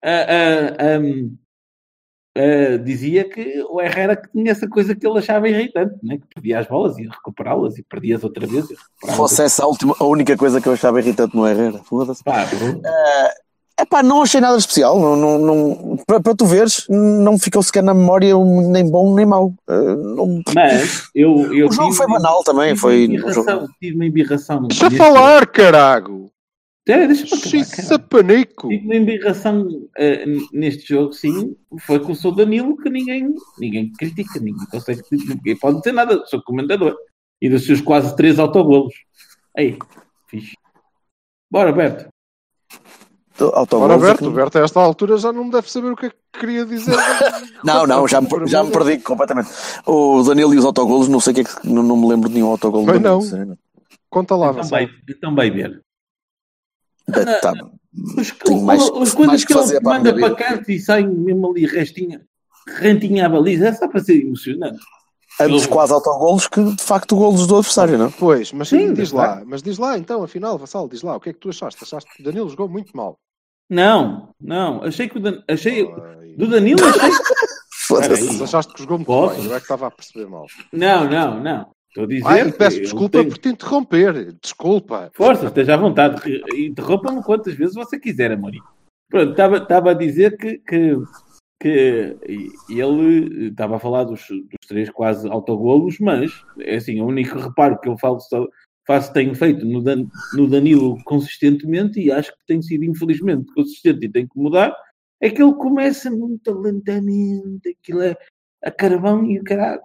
[0.02, 1.30] Ah, ah, ahm,
[2.36, 6.18] ah, dizia que o Herrera que tinha essa coisa que ele achava irritante, né?
[6.18, 8.66] que perdia as bolas e ia recuperá-las e perdias outra vez.
[8.70, 11.78] E fosse essa a, última, a única coisa que eu achava irritante no Herrera.
[11.84, 12.22] Foda-se.
[12.22, 12.80] Pá, bro.
[13.80, 15.00] Epá, não achei nada especial.
[15.00, 19.24] Não, não, não, para, tu veres, não ficou sequer na memória um- nem bom nem
[19.24, 19.54] mau.
[19.66, 22.68] Uh, não- Mas eu, eu o jogo tive- foi banal também.
[22.74, 24.62] tive Foi uma um jogo- embirração, tive uma embirração.
[24.68, 26.30] Deixa falar, carago!
[26.88, 27.28] É, deixa-me
[27.60, 27.64] acabar,
[28.78, 31.54] uma embirração eh, n- neste jogo, sim.
[31.80, 36.24] Foi com o Sou Danilo que ninguém, ninguém critica, ninguém consegue, ninguém pode dizer nada.
[36.26, 36.96] Sou comentador.
[37.40, 38.94] E dos seus quase três autogolos.
[39.56, 39.78] Aí,
[40.26, 40.54] fixe.
[41.50, 42.08] Bora, Beto.
[43.38, 46.06] autogolos Ora, que Berto, Berto a esta altura já não me deve saber o que
[46.06, 46.94] é que queria dizer.
[47.62, 49.50] Não, não, já me, já me perdi completamente.
[49.86, 51.68] O Danilo e os autogolos, não sei o que é que.
[51.68, 52.86] Não, não me lembro de nenhum autogolo.
[52.86, 53.20] Bem, não.
[54.08, 55.82] Conta lá, Então vai, então vai ver.
[57.08, 57.52] Bem, tá.
[58.16, 60.78] Os, Tenho mais- as mais coisas que que ele para a manda para canto e
[60.78, 62.22] sai mesmo ali restinha,
[62.78, 64.78] rentinha à baliza, é só para ser emocionante.
[65.40, 68.10] Ambos quase autogolos que de facto golos do adversário, não?
[68.12, 71.30] Pois, mas Sim, diz lá, mas diz lá então, afinal, Vassal, diz lá, o que
[71.30, 71.82] é que tu achaste?
[71.82, 73.18] Achaste que o Danilo jogou muito mal.
[73.68, 75.42] Não, não, achei que o Dan...
[75.48, 76.34] achei Ai.
[76.36, 77.10] do Danilo achei
[77.88, 78.08] Foda-se.
[78.10, 78.26] Peraí.
[78.26, 79.34] Mas achaste que jogou muito Posso?
[79.36, 80.46] bem, eu é que estava a perceber mal.
[80.72, 81.66] Não, não, não.
[81.90, 82.26] Estou a dizer.
[82.26, 84.32] Ai, peço desculpa por te interromper.
[84.40, 85.10] Desculpa.
[85.12, 86.20] Força, esteja à vontade.
[86.22, 88.60] Re- Interrompa-me quantas vezes você quiser, Amorim.
[89.10, 90.96] Pronto, estava, estava a dizer que, que,
[91.60, 92.16] que
[92.68, 97.78] ele estava a falar dos, dos três quase autogolos, mas é assim, o único reparo
[97.80, 98.46] que eu falo, só-
[98.86, 104.06] faço, tenho feito no, Dan- no Danilo consistentemente e acho que tem sido infelizmente consistente
[104.06, 104.72] e tem que mudar,
[105.20, 108.16] é que ele começa muito lentamente, aquilo é
[108.64, 109.80] a carvão e o caralho.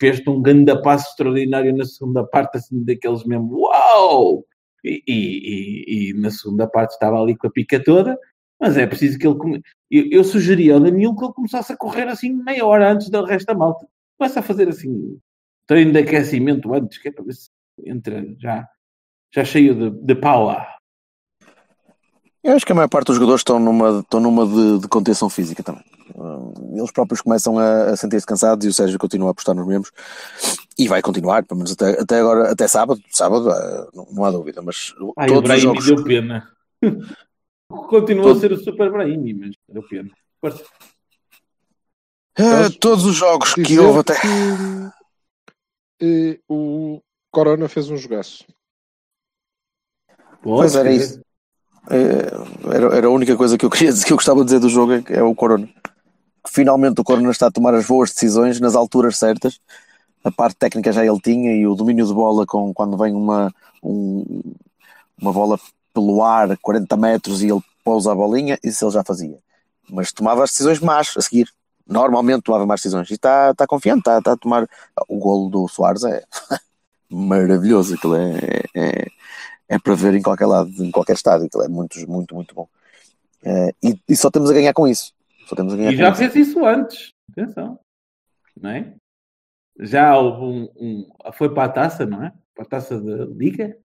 [0.00, 4.44] Fez-te um grande passo extraordinário na segunda parte, assim, daqueles mesmo, uau!
[4.82, 8.18] E, e- e- na segunda parte estava ali com a pica toda,
[8.58, 9.36] mas é preciso que ele.
[9.36, 13.10] come- Eu, eu sugeria ao Danilo que ele começasse a correr assim meia hora antes
[13.10, 13.86] do resto da malta.
[14.18, 15.18] Começa a fazer assim
[15.66, 17.50] treino de aquecimento antes, que é para ver se
[17.84, 18.66] entra já,
[19.34, 20.66] já cheio de, de power.
[22.42, 25.28] Eu acho que a maior parte dos jogadores estão numa, estão numa de, de contenção
[25.28, 25.84] física também.
[26.22, 29.66] Hum, Eles próprios começam a, a sentir-se cansados e o Sérgio continua a apostar nos
[29.66, 29.90] mesmos
[30.78, 34.30] e vai continuar, pelo menos até, até agora, até sábado, sábado ah, não, não há
[34.30, 35.86] dúvida, mas Ai, o todos os Brahimi jogos.
[35.86, 36.50] deu pena.
[37.88, 40.10] Continua Todo- a ser o Super Brahimi, mas deu pena.
[42.36, 44.14] Ah, todos os jogos que houve até.
[44.20, 44.28] que,
[46.02, 48.44] eh, o Corona fez um jogaço.
[50.42, 51.20] Pois era isso.
[51.90, 54.58] É, era, era a única coisa que eu queria dizer, que eu gostava de dizer
[54.60, 55.68] do jogo é, é o Corona.
[56.48, 59.60] Finalmente o Corona está a tomar as boas decisões nas alturas certas.
[60.24, 63.52] A parte técnica já ele tinha e o domínio de bola com quando vem uma,
[63.82, 64.42] um-
[65.20, 65.58] uma bola
[65.94, 69.38] pelo ar, 40 metros, e ele usar a bolinha, isso ele já fazia.
[69.88, 71.48] Mas tomava as decisões más a seguir.
[71.86, 73.10] Normalmente tomava más decisões.
[73.10, 74.68] E está tá confiante, está tá a tomar.
[75.08, 76.22] O golo do Soares é
[77.10, 77.94] maravilhoso.
[77.94, 79.06] Aquilo é, é,
[79.68, 81.46] é para ver em qualquer lado, em qualquer estádio.
[81.46, 82.68] Aquilo é muito, muito, muito bom.
[83.42, 85.12] É, e, e, só temos a ganhar com isso.
[85.50, 86.64] Só temos a ganhar e já fez isso.
[86.64, 87.12] antes.
[87.32, 87.76] Atenção.
[88.62, 88.94] Não é?
[89.80, 92.32] Já houve um, um, Foi para a taça, não é?
[92.54, 93.76] Para a taça da Liga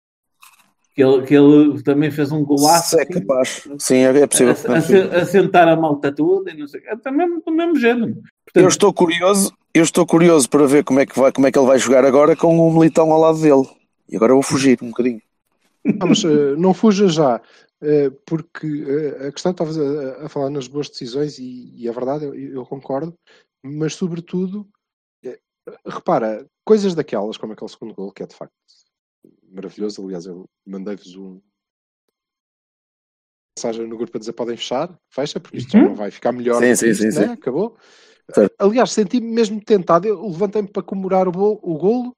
[0.93, 2.99] que ele, que ele também fez um golaço.
[2.99, 3.67] é assim, capaz.
[3.79, 4.55] Sim, é possível.
[4.67, 8.13] A, a, a, sentar a malta toda e não sei é também do mesmo género.
[8.13, 11.51] Portanto, eu estou curioso, eu estou curioso para ver como é que vai, como é
[11.51, 13.67] que ele vai jogar agora com o um militão ao lado dele.
[14.07, 15.21] E agora eu vou fugir um bocadinho.
[15.99, 17.41] Ah, mas uh, não fuja já,
[18.25, 22.25] porque uh, a questão estavas a, a, falar nas boas decisões e, e é verdade,
[22.25, 23.13] eu, eu concordo,
[23.63, 24.67] mas sobretudo,
[25.85, 28.53] repara, coisas daquelas, como aquele segundo gol, que é de facto
[29.49, 30.03] maravilhoso.
[30.03, 31.41] Aliás, eu mandei-vos um
[33.57, 35.83] mensagem no grupo a dizer podem fechar, fecha, porque isto uhum.
[35.83, 36.61] já não vai ficar melhor.
[36.61, 37.33] Sim, sim, isto, sim, né?
[37.33, 37.77] Acabou.
[38.33, 38.55] Certo.
[38.59, 40.07] Aliás, senti-me mesmo tentado.
[40.07, 42.17] Eu levantei-me para comemorar o, bolo, o golo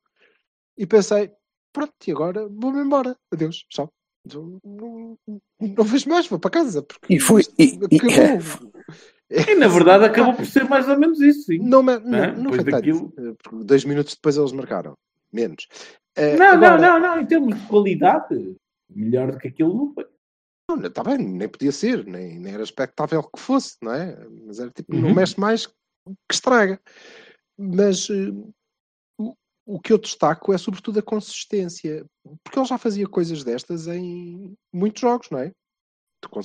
[0.77, 1.32] e pensei:
[1.71, 3.15] pronto, e agora vou-me embora.
[3.32, 3.91] Adeus, tchau.
[4.34, 5.18] Não, não,
[5.60, 6.82] não, vejo mais, vou para casa.
[6.82, 7.44] Porque e fui.
[7.58, 7.98] E, e,
[9.52, 11.44] e, na verdade acabou por ser mais ou menos isso.
[11.44, 11.60] Sim.
[11.60, 13.12] Não, não, não, não foi daquilo...
[13.12, 13.63] tanto.
[13.63, 14.98] Dois minutos depois eles marcaram.
[15.32, 15.68] Menos.
[16.18, 16.78] Uh, não, agora...
[16.78, 18.56] não, não, não, em termos de qualidade,
[18.90, 20.06] melhor do que aquilo não foi.
[20.70, 24.18] Não, está bem, nem podia ser, nem, nem era expectável que fosse, não é?
[24.46, 25.02] Mas era tipo, uhum.
[25.02, 25.74] não mexe mais que
[26.34, 26.80] estraga.
[27.58, 28.54] Mas uh,
[29.67, 32.06] o, que eu destaco é sobretudo a consistência,
[32.43, 35.51] porque ele já fazia coisas destas em muitos jogos, não é?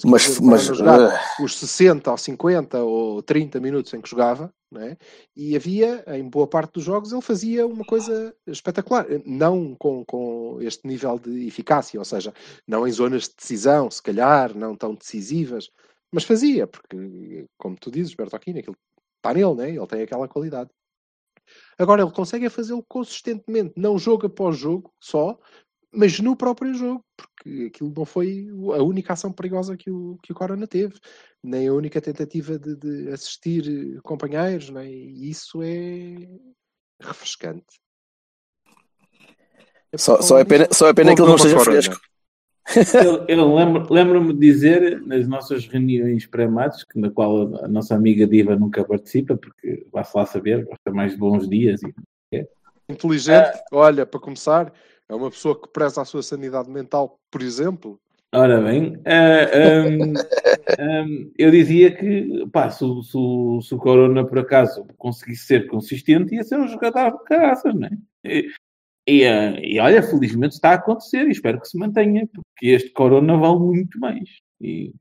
[0.05, 1.45] mas, mas jogar uh...
[1.45, 4.97] os 60 ou 50 ou 30 minutos em que jogava, né?
[5.35, 9.07] e havia, em boa parte dos jogos, ele fazia uma coisa espetacular.
[9.25, 12.35] Não com, com este nível de eficácia, ou seja,
[12.67, 15.71] não em zonas de decisão, se calhar, não tão decisivas,
[16.13, 18.77] mas fazia, porque, como tu dizes, Bertolini, aquilo
[19.17, 19.71] está nele, né?
[19.71, 20.71] ele tem aquela qualidade.
[21.79, 25.39] Agora, ele consegue fazê-lo consistentemente, não jogo após jogo só,
[25.93, 30.33] mas no próprio jogo, porque aquilo não foi a única ação perigosa que o, que
[30.33, 30.95] o Corona teve,
[31.43, 34.91] nem a única tentativa de, de assistir companheiros, né?
[34.91, 36.15] e isso é
[37.01, 37.81] refrescante.
[39.93, 42.01] É só, só, é pena, só é pena que ele não esteja fresco.
[43.05, 48.27] Eu, eu lembro-me lembro de dizer nas nossas reuniões pré-matos, na qual a, nossa amiga
[48.27, 51.81] Diva nunca participa, porque vai-se lá saber, gosta mais de bons dias.
[52.33, 52.47] E,
[52.89, 54.73] Inteligente, ah, olha, para começar,
[55.09, 57.99] é uma pessoa que preza a sua sanidade mental, por exemplo?
[58.35, 60.13] Ora bem, uh, um,
[60.83, 63.11] um, eu dizia que pá, se, se,
[63.69, 67.89] se, o Corona por acaso conseguisse ser consistente, ia ser um jogador de caraças, não
[67.89, 68.43] é?
[69.13, 72.69] E, e, uh, e, olha, felizmente está a acontecer e espero que se mantenha, porque
[72.69, 74.29] este Corona vale muito mais.
[74.61, 74.95] E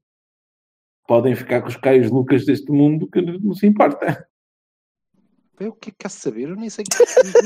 [1.07, 4.27] podem ficar com os caios Lucas deste mundo que não se importa.
[5.61, 6.49] O que é que quer saber?
[6.49, 6.83] Eu nem sei.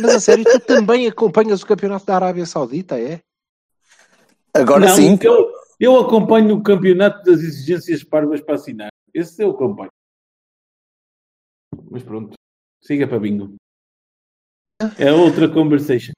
[0.02, 3.20] Mas a sério, tu também acompanhas o campeonato da Arábia Saudita, é?
[4.54, 5.20] Agora Não, sim.
[5.22, 8.90] Eu, eu acompanho o campeonato das exigências parvas para assinar.
[9.14, 9.92] Esse eu acompanho.
[11.92, 12.34] Mas pronto,
[12.82, 13.56] siga para bingo.
[14.98, 16.14] É outra conversation.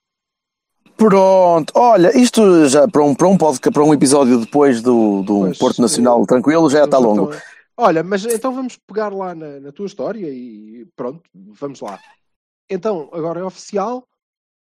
[0.97, 5.39] Pronto, olha, isto já para um, para um podcast, para um episódio depois do, do
[5.41, 7.29] pois, Porto Nacional tranquilo já está longo.
[7.29, 7.41] Então,
[7.79, 11.99] Olha, mas então vamos pegar lá na, na, tua história e pronto, vamos lá.
[12.67, 14.07] Então, agora é oficial,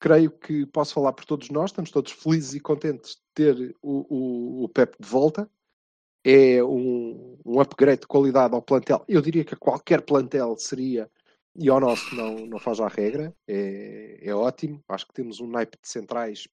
[0.01, 4.07] creio que posso falar por todos nós, estamos todos felizes e contentes de ter o,
[4.09, 5.49] o, o Pep de volta.
[6.25, 9.05] É um, um upgrade de qualidade ao plantel.
[9.07, 11.11] Eu diria que a qualquer plantel seria,
[11.57, 14.83] e ao nosso não, não faz a regra, é, é ótimo.
[14.88, 16.49] Acho que temos um naipe de centrais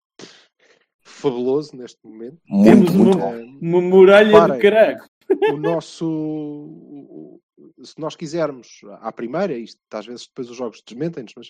[1.02, 2.38] fabuloso neste momento.
[2.48, 3.28] Muito, Temos uma,
[3.62, 5.10] uma muralha de caraco
[5.52, 7.40] o nosso.
[7.84, 11.50] Se nós quisermos à primeira, isto às vezes depois os jogos desmentem-nos, mas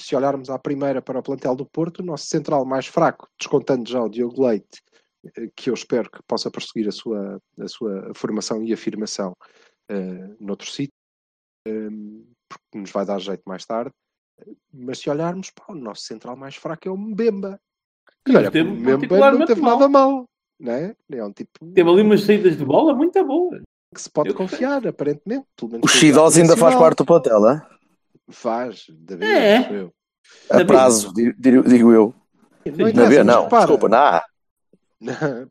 [0.00, 3.88] se olharmos à primeira para o plantel do Porto, o nosso central mais fraco, descontando
[3.88, 4.82] já o Diogo Leite,
[5.36, 9.32] eh, que eu espero que possa prosseguir a sua, a sua formação e afirmação
[9.90, 10.94] uh, noutro sítio,
[11.66, 12.24] um,
[12.58, 13.90] porque nos vai dar jeito mais tarde.
[14.72, 17.60] Mas se olharmos, pá, o nosso central mais fraco é o Mbemba.
[18.24, 19.78] Que olha, o Mbemba não teve mal.
[19.78, 20.26] nada mal
[20.58, 20.94] né?
[21.10, 21.66] É um tipo.
[21.74, 23.62] Teve ali umas saídas de bola muito boas.
[23.94, 24.90] Que se pode eu confiar, sei.
[24.90, 25.46] aparentemente.
[25.82, 27.66] o Chidos ainda faz parte do plantel, é?
[28.30, 29.72] Faz, da vez, é.
[29.72, 29.92] eu.
[30.50, 32.14] A prazo, digo eu.
[32.66, 33.48] Não, na vez, não.
[33.48, 34.20] Desculpa, não.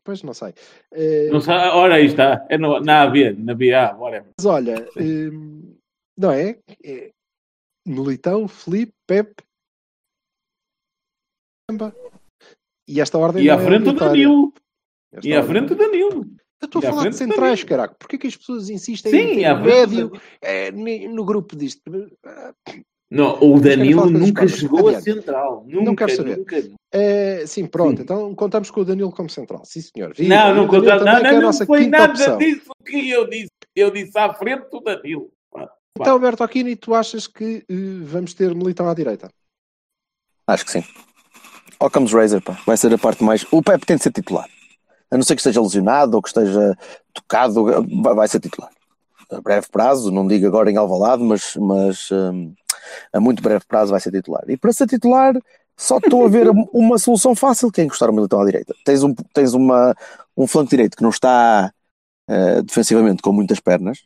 [0.02, 0.52] pois não sei.
[0.92, 1.32] Uh...
[1.32, 1.54] Não sei.
[1.54, 2.44] Ora, aí está.
[2.50, 4.32] É no, na AB, na BA, whatever.
[4.36, 5.76] Mas olha, hum,
[6.16, 6.58] não é?
[6.84, 7.10] é?
[7.86, 9.42] Militão, Felipe, Pepe.
[12.88, 13.44] E esta ordem.
[13.44, 14.52] E à é frente do Danilo.
[15.12, 16.26] Esta e à frente do Danilo.
[16.60, 17.94] Eu estou a E falar de centrais, caraca.
[17.98, 20.12] Porquê que as pessoas insistem Sim, frente médio
[20.74, 21.82] ni- no grupo disto?
[23.10, 25.64] Não, o Danilo nunca chegou a central.
[25.66, 26.38] Nunca, quero saber.
[26.38, 26.56] nunca.
[26.92, 27.98] Eh, sim, pronto.
[27.98, 28.02] Sim.
[28.02, 29.62] Então contamos com o Danilo como central.
[29.64, 30.14] Sim, senhor.
[30.14, 30.34] Viva.
[30.34, 32.38] Não, não, o Danilo conta- também, não, é não, não nossa foi nada opção.
[32.38, 33.48] disso que eu disse.
[33.76, 35.30] Eu disse à frente do Danilo.
[35.96, 39.30] Então, Alberto Aquino, tu achas que eh, vamos ter Militão à direita?
[40.46, 40.84] Acho que sim.
[41.78, 42.58] Occam's Razor, pá.
[42.66, 43.46] Vai ser a parte mais.
[43.52, 44.48] O Pepe tem de ser titular.
[45.10, 46.76] A não ser que esteja lesionado ou que esteja
[47.12, 47.64] tocado,
[48.02, 48.70] vai- ser titular.
[49.30, 52.52] A breve prazo, não digo agora em Alvalade, mas, mas hum,
[53.12, 54.42] a muito breve prazo vai ser titular.
[54.48, 55.34] E para ser titular,
[55.76, 58.74] só estou a ver uma solução fácil que é encostar o Militão à direita.
[58.84, 59.94] Tens um, tens uma,
[60.36, 61.72] um flanco direito que não está
[62.28, 63.98] eh, defensivamente com muitas pernas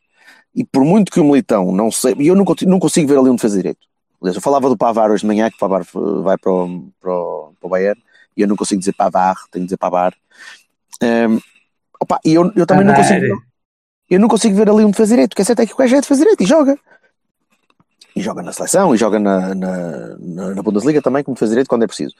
[0.54, 3.18] e por muito que o Militão não sei, e eu não, consigo- não consigo ver
[3.18, 3.80] ali um defesa direito.
[4.20, 6.88] Aliás, eu falava do Pavar hoje de manhã, que o Pavar eh, vai para o,
[7.00, 8.02] para o, para o Bayern,
[8.36, 10.14] e eu não consigo dizer Pavar, tenho de dizer Pavar.
[11.00, 11.38] Ehm,
[12.00, 13.08] opa, e eu, eu também não Pavar.
[13.20, 13.42] consigo,
[14.10, 15.94] eu não consigo ver ali um defesa direito, que é certo é que o gajo
[15.94, 16.76] é defesa direito e joga.
[18.16, 21.68] E joga na seleção, e joga na, na, na, na Bundesliga também, como defesa direito,
[21.68, 22.14] quando é preciso.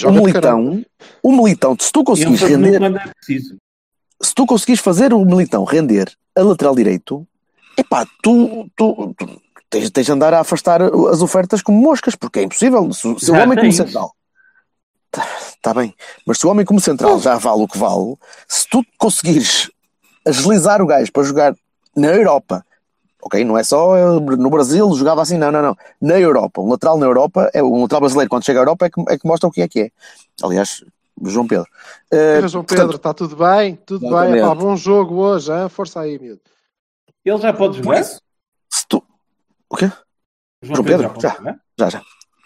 [0.00, 0.24] Joga o.
[0.24, 0.84] Militão,
[1.22, 3.56] o Militão, se tu conseguires render quando é preciso.
[4.22, 7.26] se tu conseguires fazer o Militão render a lateral direito,
[7.76, 12.40] epá, tu, tu, tu tens, tens de andar a afastar as ofertas como moscas, porque
[12.40, 12.92] é impossível.
[12.92, 13.76] Se, se o homem como tens.
[13.76, 14.14] central.
[15.10, 15.26] Tá,
[15.60, 18.14] tá bem, mas se o homem como central já vale o que vale,
[18.46, 19.68] se tu conseguires
[20.24, 21.54] agilizar o gajo para jogar
[21.96, 22.64] na Europa,
[23.20, 23.44] ok?
[23.44, 25.76] Não é só no Brasil, jogava assim, não, não, não.
[26.00, 28.90] Na Europa, um lateral na Europa, é um lateral brasileiro quando chega à Europa é
[28.90, 29.90] que, é que mostra o que é que é.
[30.42, 30.84] Aliás,
[31.24, 31.66] João Pedro.
[32.10, 33.76] Viva, João portanto, Pedro, está tudo bem?
[33.84, 34.10] Tudo bem?
[34.10, 34.38] Exatamente.
[34.38, 35.68] Epá, bom jogo hoje, hein?
[35.68, 36.40] força aí, miúdo.
[37.24, 38.00] Ele já pode jogar?
[38.00, 38.20] isso,
[38.72, 39.02] se tu.
[39.68, 39.86] O quê?
[40.62, 41.20] João João Pedro Pedro?
[41.20, 41.56] já Já.
[41.78, 42.02] Já, já.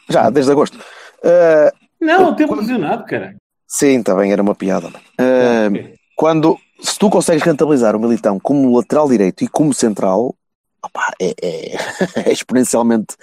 [0.09, 0.79] Já, desde agosto.
[1.23, 3.37] Eh, Não, teve lesionado, caralho.
[3.67, 4.91] sim, também era uma piada.
[5.19, 5.95] Eh, Ok.
[6.17, 10.35] quando, se tu consegues rentabilizar o Militão como lateral direito e como central,
[10.83, 11.77] opá, é, é-
[12.29, 13.17] é exponencialmente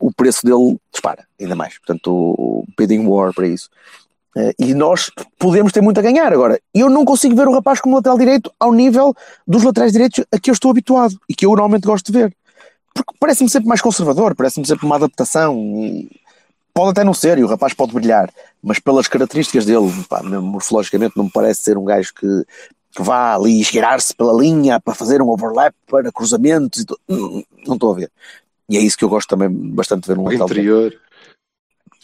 [0.00, 1.78] o preço dele dispara, ainda mais.
[1.78, 3.68] Portanto, o bidding war para isso.
[4.36, 6.32] Eh, e nós podemos ter muito a ganhar.
[6.32, 9.14] Agora, eu não consigo ver o rapaz como lateral direito ao nível
[9.46, 12.36] dos laterais direitos a que eu estou habituado e que eu normalmente gosto de ver.
[12.94, 15.56] Porque parece-me sempre mais conservador, parece-me sempre uma adaptação.
[16.74, 18.30] Pode até não ser, e o rapaz pode brilhar,
[18.62, 22.44] mas pelas características dele, pá, morfologicamente, não me parece ser um gajo que,
[22.94, 26.84] que vá ali esgueirar-se pela linha para fazer um overlap para cruzamentos.
[27.08, 28.10] Não, estou a ver.
[28.68, 30.98] E é isso que eu gosto também bastante de ver no lateral direito.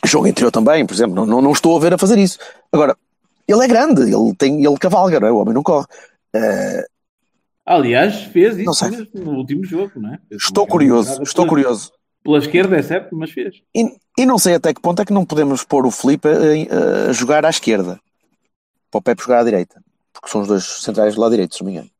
[0.04, 2.38] Jogo interior também, por exemplo, não, não, não estou a ver a fazer isso.
[2.72, 2.96] Agora,
[3.48, 5.32] ele é grande, ele, tem, ele cavalga, não é?
[5.32, 5.86] o homem não corre.
[6.34, 6.84] Eh,
[7.66, 10.18] Aliás, fez isso no último jogo, não é?
[10.28, 11.92] Fez estou curioso, estou pela- curioso.
[12.22, 13.56] Pela esquerda é certo, mas fez.
[13.74, 17.08] E, e não sei até que ponto é que não podemos pôr o Felipe a,
[17.10, 17.98] a jogar à esquerda
[18.90, 21.62] para o Pepe jogar à direita, porque são os dois centrais do lado direito, se
[21.62, 21.90] não me engano.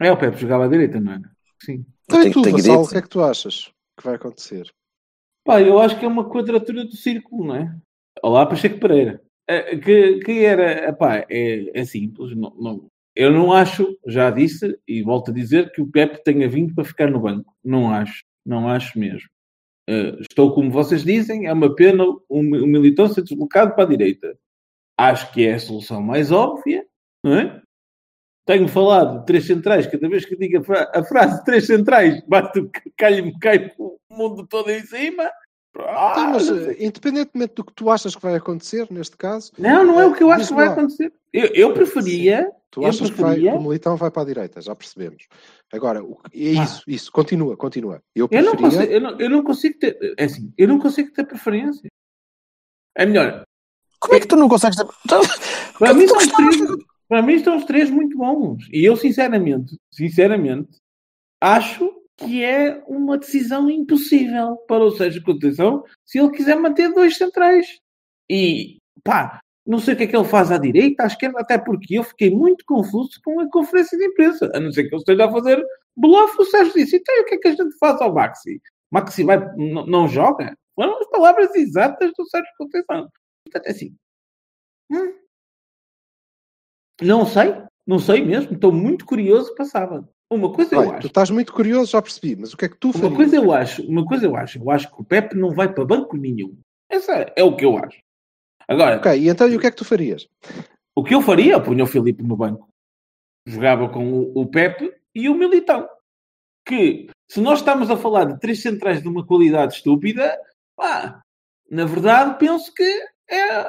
[0.00, 1.22] É, o Pepe jogava à direita, não era?
[1.60, 1.84] Sim.
[2.04, 4.70] Então, e Tenho- tu, tenho Vassal, o que é que tu achas que vai acontecer?
[5.44, 7.76] Pá, eu acho que é uma quadratura do círculo, não é?
[8.22, 9.20] Olá, Pacheco Pereira.
[9.48, 12.34] Eh, Que, que era, pá, é, é simples.
[12.36, 16.48] Não, não- eu não acho, já disse e volto a dizer, que o Pepe tenha
[16.48, 17.54] vindo para ficar no banco.
[17.62, 19.28] Não acho, não acho mesmo.
[19.88, 23.88] Eh, estou como vocês dizem, é uma pena o, o Militão ser deslocado para a
[23.88, 24.36] direita.
[24.98, 26.86] Acho que é a solução mais óbvia,
[27.24, 27.62] não é?
[28.46, 32.22] Tenho falado de três centrais, cada vez que digo a, fra- a frase três centrais,
[32.28, 35.30] bate, cai-me, cai o mundo todo em cima.
[35.78, 39.82] Ah, Então, mas, eh, independentemente do que tu achas que vai acontecer, neste caso, Não,
[39.84, 40.72] não é o que eu acho que vai lá.
[40.72, 41.12] acontecer.
[41.32, 42.48] Eu, eu preferia.
[42.70, 45.26] tu Eu achas que vai, preferia- o Militão vai para a direita, já percebemos.
[45.72, 46.02] Agora, é
[46.58, 46.62] Ah.
[46.64, 48.00] isso, isso, continua, continua.
[48.14, 48.78] Eu Eu não, preferia...
[48.78, 50.14] consigo, eu, não, eu não consigo ter.
[50.18, 51.88] É assim, eu não consigo ter preferência.
[52.96, 53.42] É melhor.
[53.98, 54.86] Como é que tu não consegues ter...
[55.78, 56.70] Para mim, Tu são os gostavas três,
[57.08, 58.68] para mim estão os três muito bons.
[58.72, 60.78] E eu, sinceramente, sinceramente,
[61.40, 67.16] acho que é uma decisão impossível para o Sérgio Conceição se ele quiser manter dois
[67.16, 67.66] centrais.
[68.30, 71.58] E, pá, não sei o que é que ele faz à direita, à esquerda, até
[71.58, 74.50] porque eu fiquei muito confuso com a conferência de imprensa.
[74.54, 75.64] A não ser que ele esteja a fazer
[75.96, 78.60] bluff, o Sérgio disse, então o que é que a gente faz ao Maxi?
[78.90, 80.56] Maxi vai, não, não joga?
[80.74, 83.08] Foram as palavras exatas do Sérgio Conceição.
[83.44, 83.96] Portanto, é assim,
[84.90, 85.14] hum,
[87.02, 87.54] não sei,
[87.86, 88.54] não sei mesmo.
[88.54, 90.08] Estou muito curioso para sábado.
[90.30, 91.06] Uma coisa eu Olha, tu acho.
[91.08, 93.16] estás muito curioso, já percebi, mas o que é que tu Uma farias?
[93.16, 95.84] coisa eu acho, uma coisa eu acho, eu acho que o Pepe não vai para
[95.84, 96.56] banco nenhum.
[96.90, 97.98] Essa é o que eu acho.
[98.66, 100.26] Agora, Ok, e então e o que é que tu farias?
[100.96, 102.68] o que eu faria, eu punha o Filipe no banco.
[103.46, 105.86] Jogava com o, o Pepe e o Militão.
[106.66, 110.36] Que, se nós estamos a falar de três centrais de uma qualidade estúpida,
[110.74, 111.20] pá,
[111.70, 112.82] na verdade penso que
[113.28, 113.66] é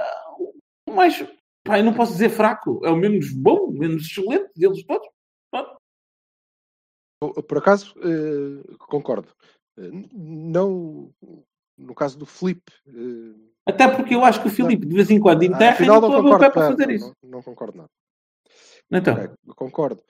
[0.87, 1.21] o mais,
[1.65, 2.79] Pá, eu não posso dizer fraco.
[2.85, 5.07] É o menos bom, menos excelente deles todos.
[7.19, 9.29] Por por acaso, eh, concordo.
[9.77, 11.11] Eh, não
[11.77, 12.61] no caso do Flip.
[12.87, 13.35] eh,
[13.65, 16.39] Até porque eu acho que o Filipe, de vez em quando, enterra e não concordo.
[16.39, 17.13] Pepe pera, fazer isso.
[17.23, 17.89] não- não concordo nada.
[18.91, 20.03] Então, Ok, concordo.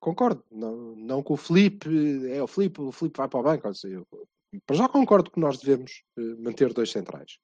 [0.00, 0.44] Concordo.
[0.50, 1.88] Não, não com o Felipe,
[2.32, 3.68] é o Felipe, o Felipe vai para o banco.
[3.84, 4.06] eu-
[4.66, 6.02] Para já concordo que nós devemos
[6.38, 7.38] manter dois centrais.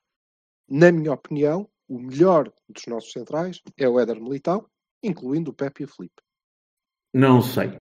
[0.69, 4.67] Na minha opinião, o melhor dos nossos centrais é o Éder Militão,
[5.03, 6.23] incluindo o Pepe e o Felipe.
[7.15, 7.77] não sei.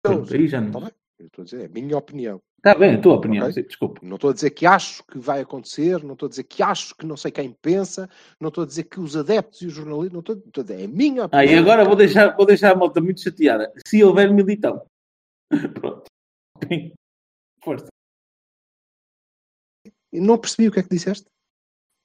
[0.00, 0.80] Então, aí já Está não.
[0.86, 0.94] bem?
[1.18, 2.40] Eu estou a dizer, é a minha opinião.
[2.58, 3.54] Está bem, a tua opinião, Ok.
[3.54, 4.00] sim, desculpa.
[4.04, 6.94] Não estou a dizer que acho que vai acontecer, não estou a dizer que acho
[6.94, 8.08] que não sei quem pensa,
[8.40, 10.80] não estou a dizer que os adeptos e os jornalistas, não estou, estou a dizer,
[10.80, 11.28] é a minha opinião.
[11.32, 13.72] Ah, e agora vou deixar, vou deixar a malta muito chateada.
[13.86, 14.86] Se houver militão.
[15.74, 16.04] Pronto.
[17.64, 17.88] Força.
[20.12, 21.26] Não percebi o que é que disseste.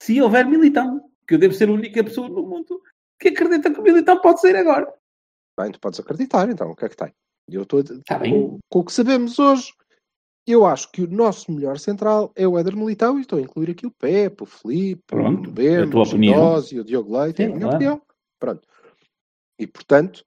[0.01, 2.81] Se houver militão, que eu devo ser a única pessoa no mundo
[3.19, 4.93] que acredita que o militão pode sair agora.
[5.59, 7.13] Bem, tu podes acreditar, então, o que é que tem?
[7.49, 8.31] Eu estou bem.
[8.31, 9.73] com, com o que sabemos hoje.
[10.45, 13.71] Eu acho que o nosso melhor central é o Éder Militão e estou a incluir
[13.71, 16.05] aqui o Pepe, o Felipe, Pronto, o é a tua o.
[16.05, 17.75] Gendosi, o Diogo Leite, é a Sim, minha claro.
[17.75, 18.01] opinião.
[18.39, 18.67] Pronto.
[19.57, 20.25] E, portanto,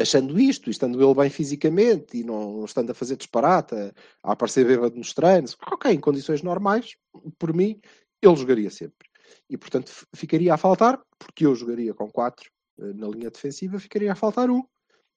[0.00, 3.92] achando isto, e estando ele bem fisicamente e não estando a fazer disparate, a,
[4.22, 6.94] a aparecer bêbado nos treinos, ok, em condições normais,
[7.36, 7.80] por mim,
[8.22, 9.08] ele jogaria sempre.
[9.50, 14.12] E, portanto, ficaria a faltar, porque eu jogaria com quatro eh, na linha defensiva, ficaria
[14.12, 14.62] a faltar um.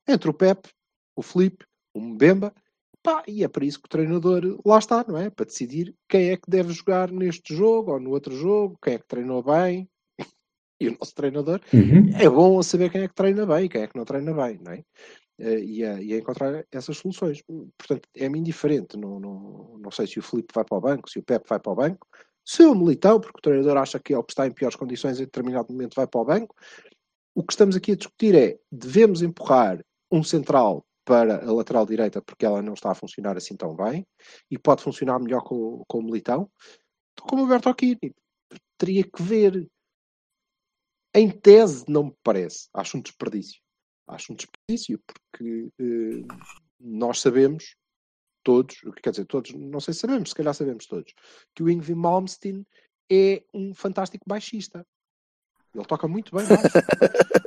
[0.07, 0.69] Entre o Pepe,
[1.15, 2.53] o Felipe, o Mbemba,
[3.01, 5.29] pá, e é para isso que o treinador lá está, não é?
[5.29, 8.99] Para decidir quem é que deve jogar neste jogo ou no outro jogo, quem é
[8.99, 9.89] que treinou bem.
[10.79, 12.09] E o nosso treinador Uhum.
[12.15, 14.31] é bom a saber quem é que treina bem e quem é que não treina
[14.31, 14.83] bem, não é?
[15.39, 17.41] Eh, E a, e a encontrar essas soluções.
[17.75, 18.95] Portanto, é-me indiferente.
[18.95, 21.59] Não, não, não sei se o Filipe vai para o banco, se o Pepe vai
[21.59, 22.05] para o banco,
[22.47, 25.19] se o Militão, porque o treinador acha que é o que está em piores condições
[25.19, 26.55] em determinado momento vai para o banco.
[27.35, 32.21] O que estamos aqui a discutir é: devemos empurrar um central para a lateral direita
[32.21, 34.07] porque ela não está a funcionar assim tão bem
[34.49, 36.49] e pode funcionar melhor com, com o Militão?
[37.09, 38.15] Estou como o Bertocchini.
[38.77, 39.67] Teria que ver.
[41.13, 42.69] Em tese, não me parece.
[42.73, 43.59] Acho um desperdício.
[44.07, 46.33] Acho um desperdício porque eh,
[46.79, 47.75] nós sabemos,
[48.47, 51.11] todos, quer dizer, todos, não sei se sabemos, se calhar sabemos todos,
[51.53, 52.65] que o Ingvi Malmsteen
[53.11, 54.85] é um fantástico baixista.
[55.75, 56.63] Ele toca muito bem baixo.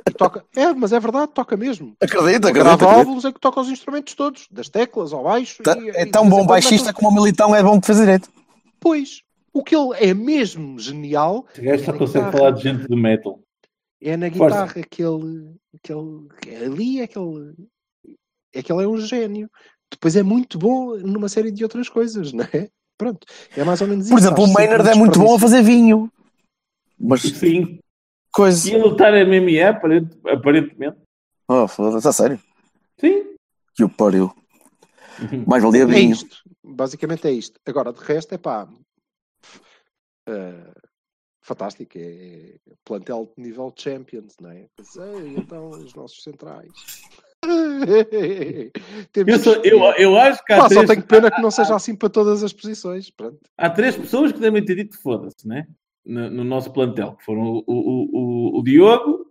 [0.07, 1.95] E toca, é, mas é verdade, toca mesmo.
[1.99, 2.69] Acredito, O acredito.
[2.69, 2.85] acredito.
[2.85, 5.63] óvulos é que toca os instrumentos todos, das teclas ao baixo.
[5.63, 8.29] Tá- e- É tão bom baixista como o Militão é bom de fazer direito.
[8.79, 12.37] Pois, o que ele é mesmo genial Este gajo só Na consegue guitarra.
[12.37, 13.39] falar de gente do metal.
[14.03, 14.65] é na Força.
[14.65, 17.55] guitarra que ele, que ele ali é que ele
[18.53, 19.49] é que ele é um gênio.
[19.91, 22.69] Depois é muito bom numa série de outras coisas, não é?
[22.97, 23.25] Pronto,
[23.57, 24.25] é mais ou menos Por isso.
[24.27, 26.11] exemplo, o Maynard é muito bom a fazer vinho.
[26.99, 27.79] Mas Sim.
[28.31, 28.69] coisa.
[28.71, 30.97] E a lutar MMA, aparent- aparentemente.
[31.47, 32.39] Oh, foda-se, a sério.
[32.99, 33.35] Sim.
[33.73, 34.33] Que o pariu.
[35.19, 35.43] Uhum.
[35.47, 36.13] Mais valia É vinho.
[36.13, 37.59] isto, basicamente é isto.
[37.65, 38.67] Agora, de resto, é pá,
[40.27, 40.71] eh,
[41.41, 41.97] fantástico.
[41.97, 44.67] É, é plantel de nível Champions, não é?
[44.81, 46.71] Sei, então, os nossos centrais.
[49.15, 51.51] Eu, sou- que eu, eu acho que há Pá, só três, tenho pena que não
[51.51, 53.09] seja assim para todas as posições.
[53.09, 53.39] Pronto.
[53.57, 55.65] há três pessoas que devem ter dito foda-se, né?
[56.05, 59.25] No, no nosso plantel, que foram o, o, o, o Diogo,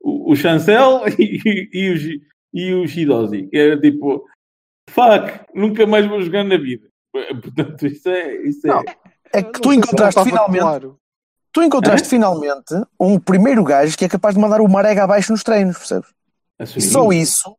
[0.00, 2.22] o, o Chancel e, e, o,
[2.54, 4.24] e o Shidozi, que era tipo,
[4.90, 6.88] fuck, nunca mais vou jogar na vida.
[7.42, 8.36] Portanto, isso é.
[8.42, 8.70] Isso é...
[8.70, 8.82] Não,
[9.32, 10.98] É que tu encontraste finalmente, claro.
[11.52, 15.42] tu encontraste finalmente um primeiro gajo que é capaz de mandar o Marega abaixo nos
[15.42, 16.15] treinos, percebes?
[16.58, 17.54] E Assim, só isso,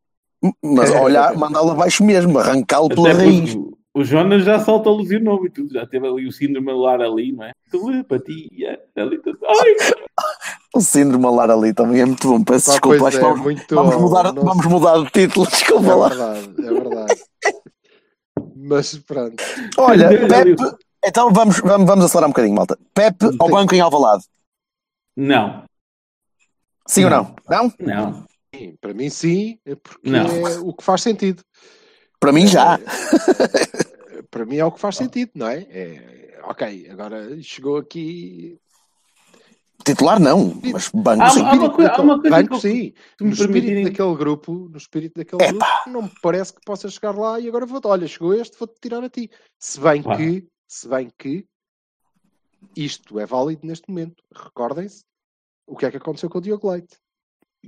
[0.63, 0.99] mas É.
[0.99, 3.55] olhar, mandá-lo abaixo mesmo, arrancá-lo pela raiz.
[3.55, 7.43] o- Jonas já salta lesionou e tudo, já teve ali o síndrome alar ali, não
[7.45, 7.51] é?
[7.71, 9.39] Telepatia, ali tudo.
[9.43, 9.93] Ai,
[10.75, 12.43] O síndrome alar ali também é muito bom.
[12.43, 15.09] Peço Pá, desculpa, pois acho que é, vamos, muito- vamos mudar, não vamos mudar de
[15.09, 16.09] título, desculpa É lá.
[16.09, 17.21] verdade, é verdade.
[18.55, 19.35] Mas pronto.
[19.79, 20.55] Olha, Pepe,
[21.03, 22.77] então vamos, vamos, vamos acelerar um bocadinho, malta.
[22.93, 24.23] Pepe ao banco em Alvalade.
[25.15, 25.63] Não,
[26.85, 27.35] Sim ou não?
[27.49, 27.73] Não?
[27.79, 28.26] não.
[28.57, 30.47] Sim, para mim sim, é porque Não.
[30.47, 31.43] é o que faz sentido.
[32.19, 32.77] Para mim já.
[34.31, 35.59] Para mim é o que faz sentido, não é?
[35.69, 38.59] É, ok, agora chegou aqui.
[39.85, 41.41] Titular não, mas banco Há- sim.
[41.43, 42.93] há uma coisa- há uma coisa Banco, que- sim.
[43.21, 45.65] No espírito permitirem- daquele grupo, no espírito daquele Epá.
[45.83, 48.75] grupo, não me parece que possa chegar lá e agora vou olha, chegou este, vou-te
[48.81, 49.29] tirar a ti.
[49.59, 50.17] Se bem Claro.
[50.19, 51.45] que, se bem que
[52.75, 54.21] isto é válido neste momento.
[54.35, 55.03] Recordem-se
[55.65, 56.97] o que é que aconteceu com o Diogo Leite.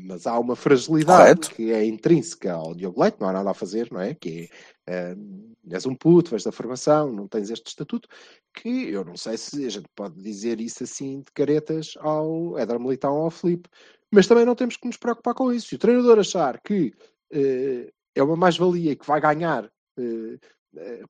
[0.03, 1.55] Mas há uma fragilidade Correto.
[1.55, 4.13] que é intrínseca ao Diogo Leite, não há nada a fazer, não é?
[4.13, 4.49] Que
[4.87, 8.07] é, hum, és um puto, vens da formação, não tens este estatuto,
[8.53, 12.79] que eu não sei se a gente pode dizer isso assim de caretas ao Éder
[12.79, 13.69] Militão ou ao Filipe,
[14.11, 15.67] mas também não temos que nos preocupar com isso.
[15.67, 16.91] Se o treinador achar que
[17.31, 20.39] eh, é uma mais-valia e que vai ganhar eh,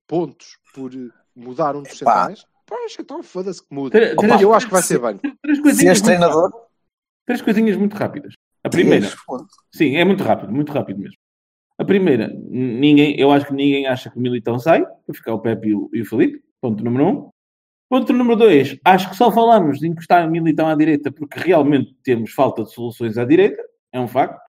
[0.08, 0.92] pontos por
[1.36, 3.92] mudar um dos centrais, pois então foda-se que muda.
[4.16, 5.18] Três- eu acho que vai ser bem.
[5.42, 6.68] Três Se coisinhas, és muito treinador,
[7.26, 8.34] três coisinhas muito rápidas.
[8.64, 9.08] A primeira,
[9.74, 11.18] sim, é muito rápido, muito rápido mesmo.
[11.78, 15.40] A primeira, ninguém, eu acho que ninguém acha que o Militão sai, para ficar o
[15.40, 17.30] Pepe e o, e o Felipe, ponto número um.
[17.90, 21.96] Ponto número dois, acho que só falamos de encostar o Militão à direita porque realmente
[22.04, 24.40] temos falta de soluções à direita, é um facto.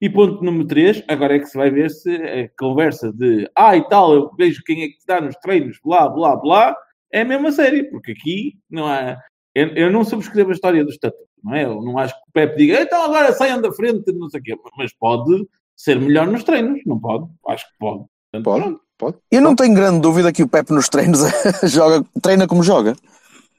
[0.00, 3.76] E ponto número três, agora é que se vai ver se a conversa de ah
[3.76, 6.76] e tal, eu vejo quem é que está nos treinos, blá, blá, blá,
[7.10, 9.18] é a mesma série, porque aqui não há.
[9.54, 11.64] Eu, eu não subscrevo a história do estatuto, não é?
[11.64, 14.42] Eu não acho que o Pepe diga então agora saiam da frente, não sei o
[14.42, 17.26] quê, mas pode ser melhor nos treinos, não pode?
[17.48, 18.04] Acho que pode.
[18.32, 19.16] Portanto, Pode, pode.
[19.30, 21.20] Eu não tenho grande dúvida que o Pepe nos treinos
[21.64, 22.96] joga, treina como joga.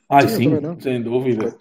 [0.09, 1.55] Ai, Sim, eu sim, sem dúvida.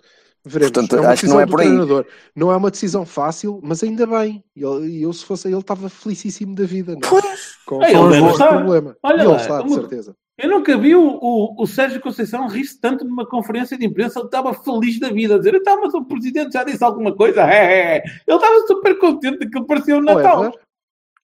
[0.46, 0.72] Veremos.
[0.72, 1.66] Portanto, é uma acho que não é por aí.
[1.68, 2.06] treinador.
[2.36, 4.44] Não é uma decisão fácil, mas ainda bem.
[4.54, 6.92] Ele- E eu, se fosse ele, estava felicíssimo da vida.
[6.92, 6.98] Não?
[6.98, 7.10] é?
[7.22, 7.56] Pois.
[7.64, 8.48] Com, Ah, ele com deve este estar.
[8.58, 8.96] problema.
[9.02, 10.14] Olha e ele lá, está, de como- certeza.
[10.37, 14.18] Eu nunca vi o, o, o Sérgio Conceição rir-se tanto numa conferência de imprensa.
[14.18, 17.43] Ele estava feliz da vida, a dizer: Então, mas o presidente já disse alguma coisa?
[17.43, 20.41] É, é, é." Ele estava super contente que ele parecia o Natal.
[20.41, 20.61] However,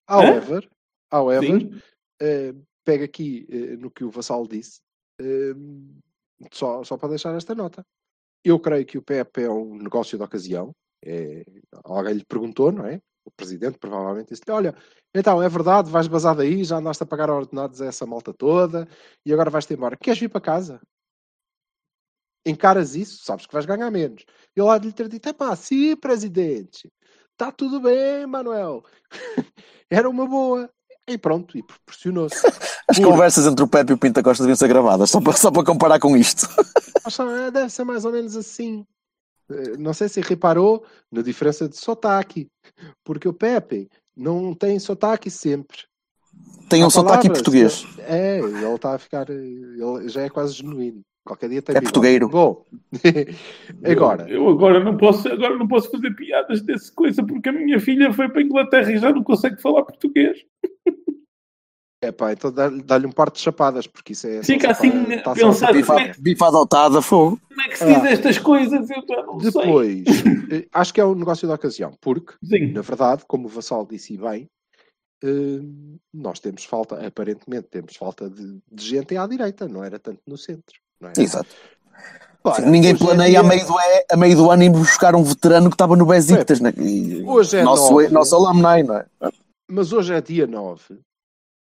[0.07, 0.69] however,
[1.11, 1.81] however Sim.
[2.21, 2.53] eh,
[2.85, 4.79] pega aqui eh, no que o Vassal disse,
[5.19, 5.53] eh,
[6.51, 7.85] só, só para deixar esta nota.
[8.43, 10.73] Eu creio que o PEP é um negócio de ocasião.
[11.03, 11.43] É,
[11.83, 13.01] alguém lhe perguntou, não é?
[13.23, 14.75] O presidente provavelmente disse olha,
[15.13, 18.87] então é verdade, vais basar daí, já andaste a pagar ordenados a essa malta toda
[19.25, 19.95] e agora vais-te embora.
[19.95, 20.81] Queres vir para casa?
[22.45, 24.25] Encaras isso, sabes que vais ganhar menos.
[24.55, 26.91] Ele há de lhe ter dito, é pá, sim, presidente,
[27.31, 28.83] está tudo bem, Manuel.
[29.89, 30.69] Era uma boa.
[31.07, 32.35] E pronto, e proporcionou-se.
[32.87, 35.51] As conversas entre o Pepe e o Pinta Costa deviam ser gravadas, só para, só
[35.51, 36.47] para comparar com isto.
[37.51, 38.85] Deve ser mais ou menos assim.
[39.53, 42.47] Eh, Não sei se reparou na diferença de sotaque,
[43.03, 45.77] porque o Pepe não tem sotaque sempre.
[46.69, 47.83] Tem um sotaque português.
[47.85, 49.29] que- É, ele está a ficar.
[49.29, 51.01] eh, Ele já é quase genuíno.
[51.25, 52.27] Qualquer dia tem É portugueiro.
[52.29, 52.65] Bom,
[53.85, 57.51] agora, Eu, eu agora não posso, agora não posso fazer piadas desse coisa porque a
[57.51, 60.37] minha filha foi para a Inglaterra e já não consegue falar português.
[62.01, 62.51] é pá, então
[62.83, 64.41] dá-lhe um par de chapadas, porque isso é.
[64.43, 64.89] Fica assim,
[65.23, 65.73] tá pensado.
[65.73, 67.39] Bifa, bifa adotada, fogo.
[67.47, 68.09] Como é que se diz Ah.
[68.09, 68.89] estas coisas?
[68.89, 69.51] Eu já não sei.
[69.51, 70.03] Depois,
[70.51, 72.71] eh, acho que é um negócio de ocasião, porque Sim.
[72.71, 74.47] na verdade, como o Vassal disse bem,
[75.23, 75.59] eh,
[76.13, 80.37] nós temos falta, aparentemente temos falta de, de gente à direita, não era tanto no
[80.37, 80.79] centro.
[80.99, 81.13] Não é?
[81.21, 81.49] Exato.
[82.43, 83.75] Ora, Ninguém é planeia dia- a meio, do,
[84.11, 86.59] a meio do ano ir buscar um veterano que estava no Besiktas.
[86.59, 86.73] Né?
[86.77, 88.07] E Hoje é nosso, nove.
[88.09, 89.05] nosso alumni, não é?
[89.69, 90.81] Mas hoje é dia 9,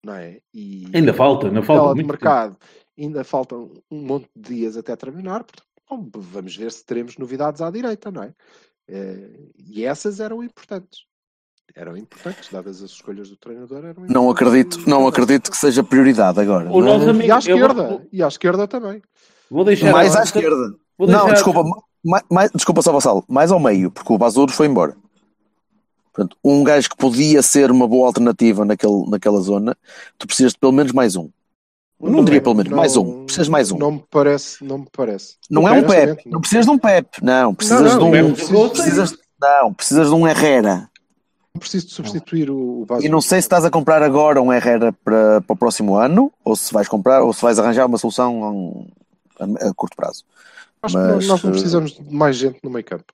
[0.05, 0.39] não é?
[0.53, 2.07] E Ainda falta, ainda falta de muito.
[2.07, 2.57] mercado,
[2.97, 7.59] ainda faltam um monte de dias até terminar, portanto, bom, vamos ver se teremos novidades
[7.61, 8.33] à direita, não é?
[8.87, 10.99] Eh, E essas eram importantes.
[11.75, 13.83] Eram importantes, dadas as escolhas do treinador.
[13.83, 16.71] Eram Não acredito, não acredito que seja prioridade agora.
[16.71, 19.01] O nosso amigo- E à esquerda, vou- e à esquerda também.
[19.49, 20.75] Vou deixar Mais à esquerda.
[20.97, 21.63] Vou Não, deixar- desculpa,
[22.03, 24.95] mais, mais- desculpa só, Vassalo, mais ao meio, porque o Basouros foi embora.
[26.15, 29.75] Portanto, um gajo que podia ser uma boa alternativa naquele, naquela zona,
[30.17, 31.29] tu precisas de pelo menos mais um.
[32.01, 33.25] Eu não diria pelo menos, mais um.
[33.25, 33.77] Precisas de mais um.
[33.77, 35.35] Não me parece, não me parece.
[35.49, 38.33] Não é um Pep, não precisas de um Pep, não, precisas não, de um.
[38.69, 40.89] Precisas, não, precisas de um Herrera.
[41.53, 43.05] Não preciso de substituir o, o Vasco.
[43.05, 46.31] E não sei se estás a comprar agora um Herrera para, para o próximo ano,
[46.43, 48.87] ou se vais comprar, ou se vais arranjar uma solução a, um-
[49.39, 50.23] a- curto prazo.
[50.81, 53.05] Acho que mas, nós não eh, precisamos de mais gente no meio campo.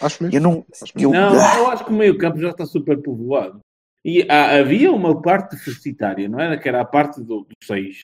[0.00, 0.36] Acho mesmo.
[0.36, 0.64] Eu não.
[0.96, 3.60] Eu, Não, eu acho que o meio campo já está super povoado.
[4.04, 6.56] E há- havia uma parte deficitária, não era?
[6.58, 8.00] Que era a parte do- dos seis.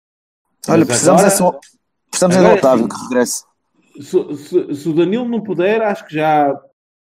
[0.69, 1.61] olha, Mas precisamos agora- é só.
[2.11, 2.95] Precisamos é do agora é Otávio assim.
[2.97, 3.45] que regresse.
[4.01, 6.61] Se, se- se o Danilo não puder, acho que já há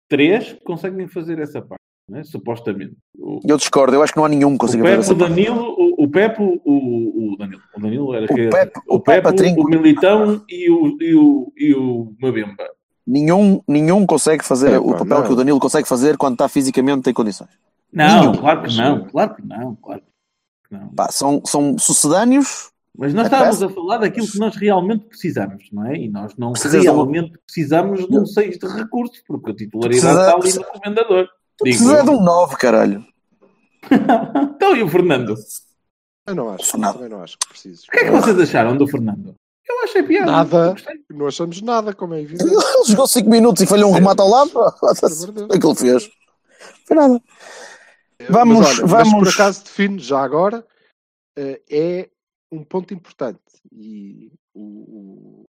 [0.10, 2.24] três conseguem fazer essa parte, né?
[2.24, 2.96] supostamente.
[3.18, 5.18] O, Eu discordo, eu acho que não há nenhum que consiga fazer Pepe, essa o
[5.18, 5.30] parte.
[5.30, 7.62] Danilo, o, o Pepe, o, o Danilo.
[7.76, 11.16] O Danilo era O que- Pepe- o o Pepe Pepe, o Militão e o, e
[11.16, 12.68] o, e o Mabemba.
[13.12, 15.24] Nenhum, nenhum consegue fazer É, o pá, papel não.
[15.28, 17.50] que o Danilo consegue fazer quando está fisicamente em condições.
[17.92, 18.36] Não, Nenhum.
[18.38, 20.02] claro que não, claro que não, claro
[20.68, 20.88] que não.
[20.90, 22.72] Pá, são, são sucedâneos.
[22.98, 23.70] Mas nós É estávamos péssimo.
[23.72, 25.96] a falar daquilo que nós realmente precisamos, não é?
[25.98, 29.56] E nós não Precisas de um- realmente precisamos de um 6 de recursos, porque a
[29.56, 31.28] titularidade Precisa- está ali precisa- no comendador.
[31.66, 32.04] Eu.
[32.06, 33.06] de um 9, caralho.
[34.56, 35.36] Então, e o Fernando?
[36.28, 36.72] Eu não acho.
[36.80, 37.84] Também não acho que precises.
[37.84, 39.36] O que é que vocês acharam do Fernando?
[39.68, 40.32] Eu achei piada.
[40.32, 40.76] Nada.
[41.10, 42.50] Não achamos nada, como é evidente.
[42.52, 44.52] Ele jogou 5 minutos e falhou um remate ao lado.
[45.54, 46.10] Aquilo que fez.
[46.86, 47.22] Foi nada.
[48.30, 50.66] Vamos- mas, olha, mas por vamos- acaso define já agora
[51.38, 52.10] eh, é
[52.52, 53.40] um ponto importante
[53.72, 55.46] e o, o-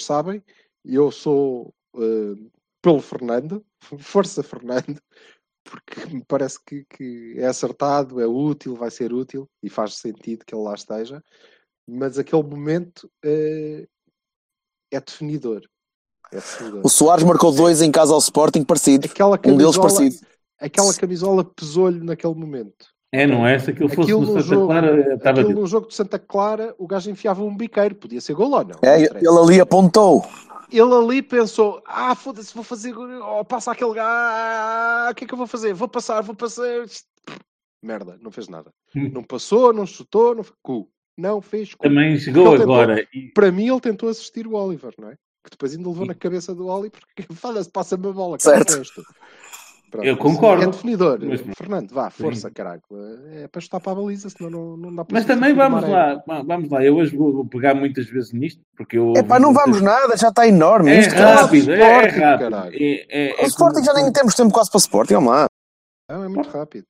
[0.00, 0.40] sabem
[0.84, 2.34] eu sou eh,
[2.80, 3.64] pelo Fernando
[3.98, 5.00] força Fernando
[5.64, 10.44] porque me parece que, que é acertado é útil vai ser útil e faz sentido
[10.46, 11.20] que ele lá esteja
[11.86, 13.86] mas aquele momento eh,
[14.90, 15.62] é definidor
[16.32, 19.10] é definidor O Soares marcou dois em casa ao Sporting parecidos.
[19.10, 20.26] aquela Um deles camisola, parecido.
[20.60, 23.58] aquela camisola pesou-lhe naquele momento É, não é?
[23.58, 26.18] Se aquilo fosse Aquilo no no Santa jogo- Clara, estava Aquilo num jogo de Santa
[26.18, 28.78] Clara, o gajo enfiava um biqueiro, podia ser gol ou não.
[28.82, 30.24] É, ele ali apontou.
[30.68, 32.92] Ele ali pensou: ah, foda-se, vou fazer.
[32.98, 35.72] Oh, passa aquele gajo, ah, o que é que eu vou fazer?
[35.72, 36.64] Vou passar, vou passar.
[37.80, 38.72] Merda, não fez nada.
[39.14, 40.88] Não passou, não chutou, não, cu.
[41.16, 41.82] Não fez cu.
[41.82, 43.06] Também chegou Ele tentou- agora.
[43.14, 45.14] E, Para mim, ele tentou assistir o Oliver, não é?
[45.44, 48.38] Que depois ainda levou na cabeça do Oliver, porque foda-se, passa-me a bola.
[48.38, 48.66] Certo.
[48.66, 49.02] cara, resto.
[49.88, 50.64] Pronto, Eu concordo.
[50.64, 51.20] É definidor.
[51.22, 52.24] Mas- Fernando, vá, Sim.
[52.24, 52.82] força, caralho.
[53.30, 55.88] É para chutar para a baliza, senão não, não dá para mas também o vamos
[55.88, 56.84] lá, va- vamos lá.
[56.84, 59.12] Eu hoje vou pegar muitas vezes nisto, porque eu.
[59.16, 60.90] É pá, não vamos nada, já está enorme.
[60.90, 62.50] É isto, rápido, é, Sporting, rápido.
[62.50, 62.74] caralho.
[62.74, 65.46] É, é, O é Sporting como- já nem temos tempo quase para Sporting, vamos lá.
[66.10, 66.84] Não, é muito rápido.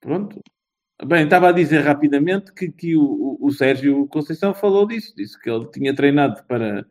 [0.00, 0.40] Pronto.
[1.02, 5.50] Bem, estava a dizer rapidamente que, que o, o- Sérgio Conceição falou disso, disse que
[5.50, 6.86] ele tinha treinado para,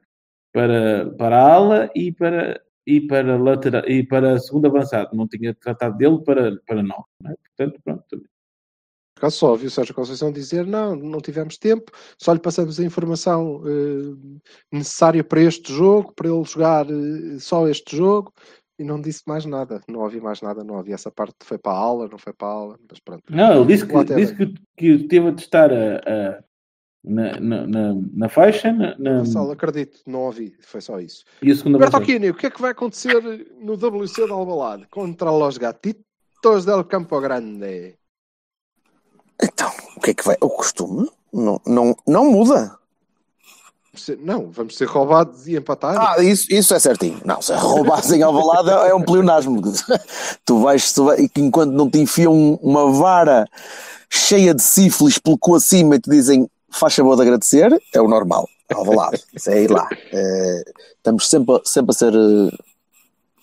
[0.51, 5.53] para, para a ala e para, e para, lateral, e para segundo avançado, não tinha
[5.55, 6.83] tratado dele para, para.
[6.83, 7.33] Não é?
[7.55, 8.03] Portanto, pronto.
[8.09, 8.27] também.
[9.15, 12.83] Por só ouvi o Sérgio Conceição dizer não, não tivemos tempo, só lhe passamos a
[12.83, 14.41] informação eh,
[14.71, 18.33] necessária para este jogo, para ele jogar eh, só este jogo,
[18.77, 19.81] e não disse mais nada.
[19.87, 22.47] Não ouvi mais nada, não ouvi essa parte, foi para a aula, não foi para
[22.47, 23.23] a aula, mas pronto.
[23.29, 26.43] Não, ele disse que, disse que, que teve a testar a, a-
[27.05, 31.25] na, na, na, na faixa na, na- Sal, acredito, não ouvi, foi só isso.
[31.41, 31.77] e a segunda.
[31.77, 33.21] Bertolini, o que é que vai acontecer
[33.59, 37.97] no WC de Albalade contra os gatitos del Campo Grande?
[39.41, 40.37] Então, o que é que vai?
[40.39, 42.77] O costume não, não, não muda.
[43.95, 45.95] Se- Não, vamos ser roubados e empatar.
[45.97, 47.21] Ah, isso, isso é certinho.
[47.23, 49.61] Não, se roubares em Alvalade é um pleonasmo.
[50.45, 53.47] Tu vais, tu vai, e que enquanto não te enfiam um- uma vara
[54.09, 58.07] cheia de sífilis pelo cu acima e te dizem faz favor de agradecer, é o
[58.07, 58.47] normal.
[58.73, 59.87] Alvalade, isso é ir lá.
[60.11, 60.63] É,
[60.97, 62.57] estamos sempre, a- sempre a ser eh,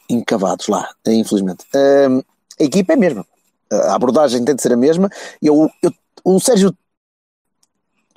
[0.09, 1.65] encavados lá, eh, infelizmente.
[1.75, 2.21] Ehm,
[2.59, 3.27] a equipa é a mesma.
[3.73, 5.09] A abordagem tem de ser a mesma.
[5.41, 5.93] Eu, eu,
[6.25, 6.75] o Sérgio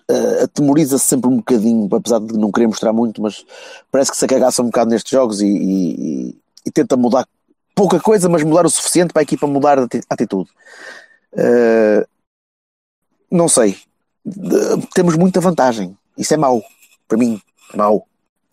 [0.09, 3.45] eh, atemoriza-se sempre um bocadinho, apesar de não querer mostrar muito, mas
[3.91, 7.27] parece que se acagaça um bocado nestes jogos e, e- e- tenta mudar
[7.75, 10.49] pouca coisa, mas mudar o suficiente para a equipa mudar ati- atitude.
[11.35, 12.05] Eh,
[13.31, 13.77] não sei.
[14.25, 15.97] De- temos muita vantagem.
[16.17, 16.61] Isso é mau.
[17.07, 17.41] Para mim,
[17.73, 18.07] é mau.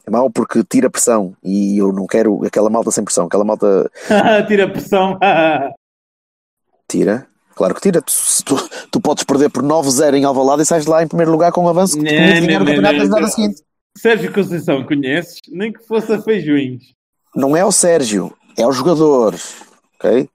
[0.07, 3.27] É mau porque tira pressão e eu não quero aquela malta sem pressão.
[3.27, 3.91] Aquela malta
[4.49, 5.19] Tira a pressão.
[6.89, 7.27] tira.
[7.61, 8.01] Claro que tira.
[8.01, 11.53] Tu, tu, tu podes perder por 9-0 em Alvalade e sais lá em primeiro lugar
[11.53, 13.29] com um avanço que te Não, permite ganhar o não, campeonato não, jornada não.
[13.29, 13.63] seguinte.
[13.99, 15.41] Sérgio Conceição, conheces?
[15.51, 16.83] Nem que fosse a Feijuins.
[17.37, 19.57] não é o Sérgio, é os jogadores,
[19.99, 20.27] ok?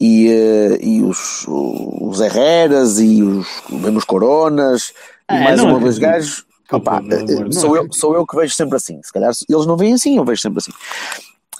[0.00, 4.94] E, eh, e os, os Herreras e os, mesmo os Coronas
[5.28, 6.00] Ah, e mais não uma vez acredito.
[6.00, 6.44] gajos.
[6.72, 7.96] Opa, eh, não sou, eu, acredito.
[7.96, 8.98] sou eu que vejo sempre assim.
[9.02, 10.72] Se calhar eles não veem assim, eu vejo sempre assim.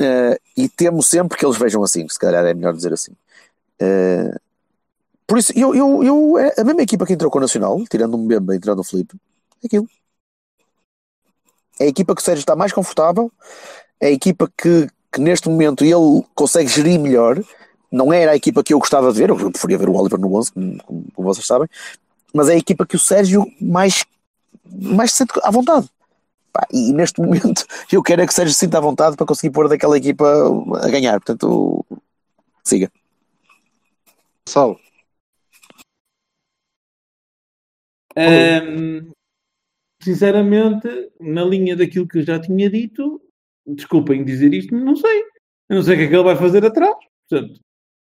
[0.01, 3.13] Eh, e temo sempre que eles vejam assim, se calhar é melhor dizer assim.
[3.79, 4.35] Eh,
[5.33, 8.19] por isso, eu, eu, eu, é a mesma equipa que entrou com o Nacional, tirando
[8.19, 9.17] um Mbemba e tirando o Felipe,
[9.63, 9.89] é aquilo.
[11.81, 13.33] É a equipa que o Sérgio está mais confortável,
[13.99, 17.43] é a equipa que, que neste momento ele consegue gerir melhor.
[17.91, 20.37] Não era a equipa que eu gostava de ver, eu preferia ver o Oliver no
[20.37, 21.67] 11, como, como- vocês sabem,
[22.35, 24.05] mas é a equipa que o Sérgio mais,
[24.71, 25.89] mais se sente à vontade.
[26.71, 29.51] E neste momento eu quero é que o Sérgio se sinta à vontade para conseguir
[29.51, 30.27] pôr daquela equipa
[30.83, 31.19] a ganhar.
[31.21, 31.87] Portanto,
[32.63, 32.93] siga.
[34.47, 34.77] Sal,
[38.17, 39.11] Ahm,
[40.03, 40.89] sinceramente,
[41.21, 43.21] na linha daquilo que eu já tinha dito,
[43.67, 45.21] desculpem dizer isto, não sei.
[45.69, 46.95] Eu não sei o que é que ele vai fazer atrás.
[47.29, 47.61] Portanto,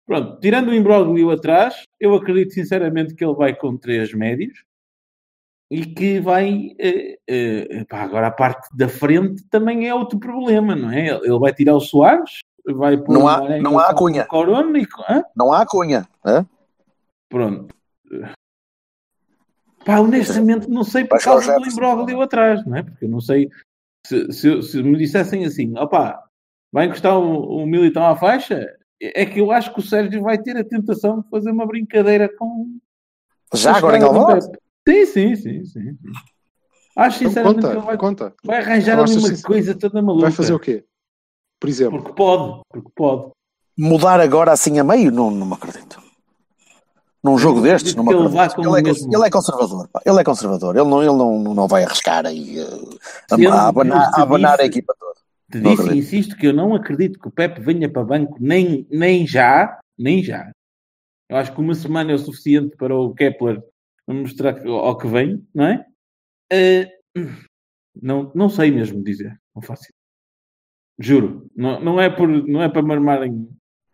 [0.05, 4.63] pronto, tirando o imbróglio atrás, eu acredito sinceramente que ele vai com três médios
[5.71, 6.69] e que vai.
[6.79, 11.07] eh, eh, pá, agora a parte da frente também é outro problema, não é?
[11.09, 14.25] Ele vai tirar o Soares, vai pôr Não o há- não há o Cunha.
[14.25, 14.87] Corona e.
[15.09, 15.23] hã?
[15.35, 16.07] Não há cunha.
[16.25, 16.45] hã?
[17.27, 17.67] Pronto.
[19.95, 22.83] Pá, honestamente não sei por causa do imbróglio atrás, não é?
[22.83, 23.49] Porque eu não sei
[24.05, 26.21] se, se, se me dissessem assim, opá,
[26.71, 28.65] vai encostar o, o Militão à faixa,
[29.01, 32.29] é que eu acho que o Sérgio vai ter a tentação de fazer uma brincadeira
[32.37, 32.77] com
[33.53, 34.45] Já agora em Alvalade?
[34.87, 35.97] Sim, sim, sim, sim.
[36.95, 38.33] Acho Então, sinceramente conta, que ele vai, conta.
[38.43, 40.23] vai arranjar Então, ali uma sincer- coisa toda maluca.
[40.23, 40.83] Vai fazer o quê?
[41.59, 43.31] Por exemplo, Porque pode, porque pode.
[43.77, 46.01] Mudar agora assim a meio, não, não me acredito.
[47.23, 49.87] Num jogo destes, que ele Ele é, mesmo- ele é conservador.
[49.89, 50.01] pá.
[50.05, 50.75] Ele é conservador.
[50.77, 52.97] Ele não, ele não, não vai arriscar aí uh,
[53.29, 55.19] Sendo a, a abanar, a abanar a disse- equipa toda.
[55.51, 56.05] Te Não disse e acredito.
[56.07, 60.23] insisto que eu não acredito que o Pepe venha para banco nem, nem já, nem
[60.23, 60.49] já.
[61.27, 63.61] Eu acho que uma semana é o suficiente para o Kepler
[64.07, 65.85] mostrar ao que vem, não é?
[66.51, 66.89] Eh,
[68.01, 69.83] não, não sei mesmo dizer, não faço.
[70.97, 73.49] Juro, não, não, é por, não é para marmarem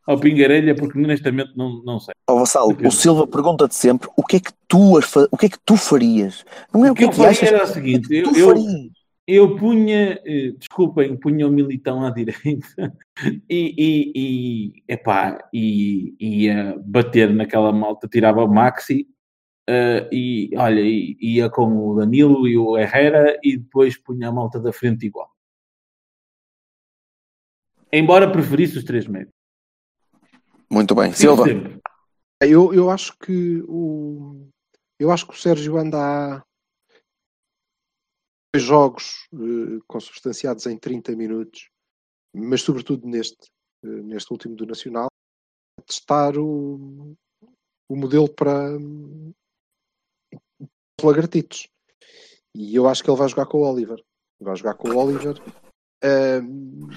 [0.05, 2.13] ao pingarelha, porque honestamente não, não sei.
[2.29, 2.87] Ó Vassalo, Depende.
[2.87, 4.99] o Silva pergunta-te sempre o que é que tu,
[5.31, 6.45] o que é que tu farias?
[6.73, 8.07] Não é o, O que é eu que faria achas, era o que é seguinte,
[8.07, 8.55] que eu, tu eu,
[9.27, 12.93] eu punha, eh, desculpem, punha o militão à direita
[13.49, 19.07] e, e, e, epá, e ia bater naquela malta, tirava o Maxi
[19.67, 24.59] eh, e olha, ia com o Danilo e o Herrera e depois punha a malta
[24.59, 25.31] da frente igual.
[27.91, 29.34] Embora preferisse os três médios.
[30.75, 31.13] Muito bem.
[31.13, 31.79] Silva, sempre.
[32.41, 34.45] eu, eu acho que o
[34.99, 36.43] eu acho que o Sérgio anda a
[38.53, 41.69] dois jogos eh, consubstanciados em 30 minutos,
[42.35, 43.49] mas sobretudo neste,
[43.85, 45.07] eh, neste último do Nacional,
[45.79, 47.15] a testar o,
[47.89, 48.77] o modelo para
[50.29, 51.69] os lagartitos.
[52.53, 54.03] E eu acho que ele vai jogar com o Oliver.
[54.41, 55.41] Vai jogar com o Oliver.
[56.03, 56.89] Hum,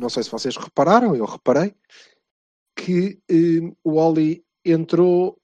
[0.00, 1.74] não sei se vocês repararam, eu reparei
[2.76, 5.36] que hum, o Oli entrou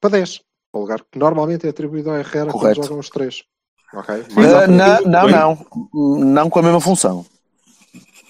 [0.00, 0.38] para 10,
[0.72, 2.76] para o lugar que normalmente é atribuído ao Herrera Correto.
[2.76, 3.44] quando jogam os três.
[3.92, 4.14] Ok?
[4.14, 4.76] Eh, Mais à frente.
[4.76, 6.24] não, não, não.
[6.24, 7.26] Não com a mesma função.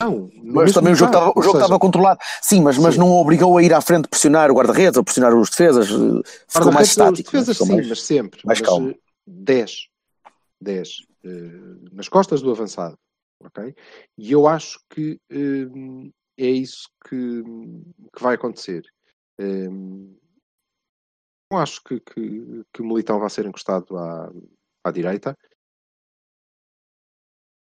[0.01, 2.19] Não, Mas também o jogo lugar, estava o jogo seja, estava controlado.
[2.41, 3.01] Sim, mas, mas Sim.
[3.01, 5.89] não o obrigou a ir à frente pressionar o guarda-redes ou pressionar os defesas.
[5.91, 7.31] eh, Ficou mais guarda-redes, os estático.
[7.31, 8.41] defesas ficou sim, mais- mas sempre.
[8.47, 8.91] mais mas, calmo.
[8.91, 8.95] eh,
[9.27, 9.89] 10.
[10.59, 10.89] 10.
[11.23, 11.29] eh,
[11.93, 12.97] nas costas do avançado.
[13.45, 13.75] Ok?
[14.19, 17.43] E eu acho que hum, é isso que,
[18.15, 18.83] que vai acontecer.
[19.39, 20.17] Hum,
[21.51, 24.33] não acho que, que, que o Militão vai ser encostado à,
[24.85, 25.37] à direita.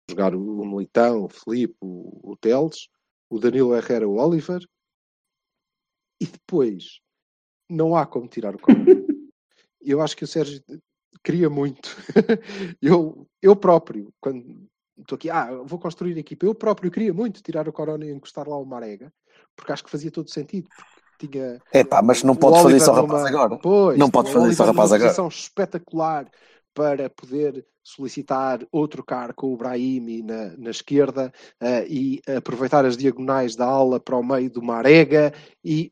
[0.10, 2.88] Jogar o, o Militão, o Filipe, o, o Teles,
[3.30, 4.68] o Danilo Herrera, o Oliver.
[6.20, 7.02] E depois
[7.70, 8.86] não há como tirar o Conan.
[9.82, 10.64] eu acho que o Sérgio
[11.24, 11.90] queria muito.
[12.82, 14.68] eu, eu próprio, quando
[15.00, 18.12] estou aqui, ah, vou construir a equipa, eu próprio queria muito tirar o Corona e
[18.12, 19.12] encostar lá o Marega,
[19.56, 20.68] porque acho que fazia todo sentido.
[21.18, 23.58] Tinha É pá, mas não pode fazer isso ao numa- rapaz agora.
[23.58, 25.10] Pois, Não pode fazer isso ao rapaz agora.
[25.10, 26.28] posição espetacular
[26.74, 31.32] para poder solicitar ou trocar com o Brahimi na, na esquerda
[31.62, 35.32] eh, e aproveitar as diagonais da ala para o meio do Marega
[35.64, 35.90] e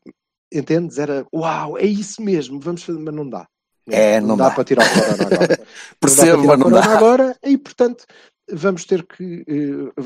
[0.52, 0.98] entendes?
[0.98, 3.46] Era uau, é isso mesmo, vamos fazer, mas não dá.
[3.88, 4.50] É, não dá.
[4.50, 5.66] para tirar o Corona agora.
[6.00, 6.96] Percebo, não dá para tirar mas não dá.
[6.98, 8.04] agora e portanto
[8.50, 10.02] vamos ter que eh,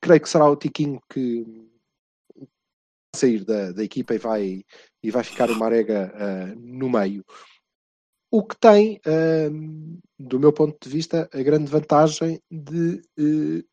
[0.00, 1.44] creio que será o Tiquinho que
[3.14, 4.64] sair da, da equipa e vai,
[5.02, 7.24] e vai ficar o Marega ah, no meio.
[8.30, 9.50] O que tem, ah,
[10.18, 13.64] do meu ponto de vista, a grande vantagem de eh,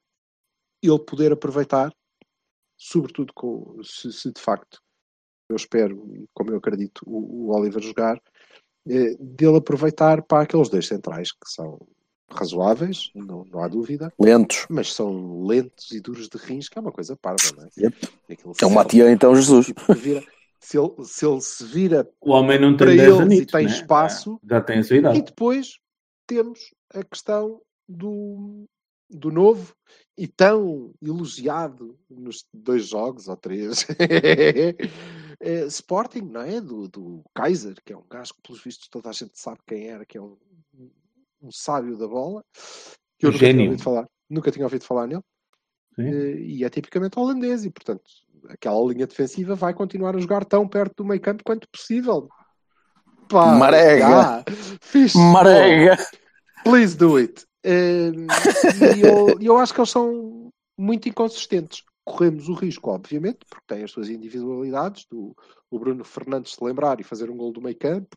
[0.81, 1.93] ele poder aproveitar,
[2.77, 4.79] sobretudo com, se, se de facto
[5.49, 8.21] eu espero, como eu acredito, o, o Oliver jogar,
[8.85, 11.87] dele aproveitar para aqueles dois centrais que são
[12.29, 14.65] razoáveis, não, não há dúvida, Lentos.
[14.69, 17.69] mas são lentos e duros de rins, que é uma coisa parva, não é?
[17.77, 18.09] Yep.
[18.29, 19.73] É serve, Matia, então, Jesus.
[19.97, 20.23] vira-
[20.59, 23.65] se, ele, se ele se vira O homem não tem Para 10 eles e tem
[23.65, 23.71] né?
[23.71, 24.39] espaço.
[24.43, 25.19] Já tem a sua idade.
[25.19, 25.79] E depois
[26.25, 28.65] temos a questão do,
[29.09, 29.73] do novo
[30.17, 33.85] e tão elogiado nos dois jogos ou três
[35.39, 36.59] é, Sporting, não é?
[36.59, 39.87] Do, do Kaiser, que é um gajo que, pelos vistos, toda a gente sabe quem
[39.87, 40.35] era, que é um,
[41.41, 42.43] um sábio da bola,
[43.17, 45.21] que eu Um nunca tinha ouvido falar, nunca tinha ouvido falar nele.
[45.99, 48.03] Eh, E é tipicamente holandês, e portanto,
[48.49, 52.27] aquela linha defensiva vai continuar a jogar tão perto do meio campo quanto possível.
[53.27, 54.43] Pá, Marega.
[54.81, 55.97] fixe, Marega.
[56.63, 57.45] Please do it.
[57.65, 58.27] Um,
[58.95, 61.83] e eu, eu acho que eles são muito inconsistentes.
[62.05, 65.35] Corremos o risco, obviamente, porque têm as suas individualidades, do
[65.69, 68.15] o Bruno Fernandes se lembrar e fazer um gol do meio campo,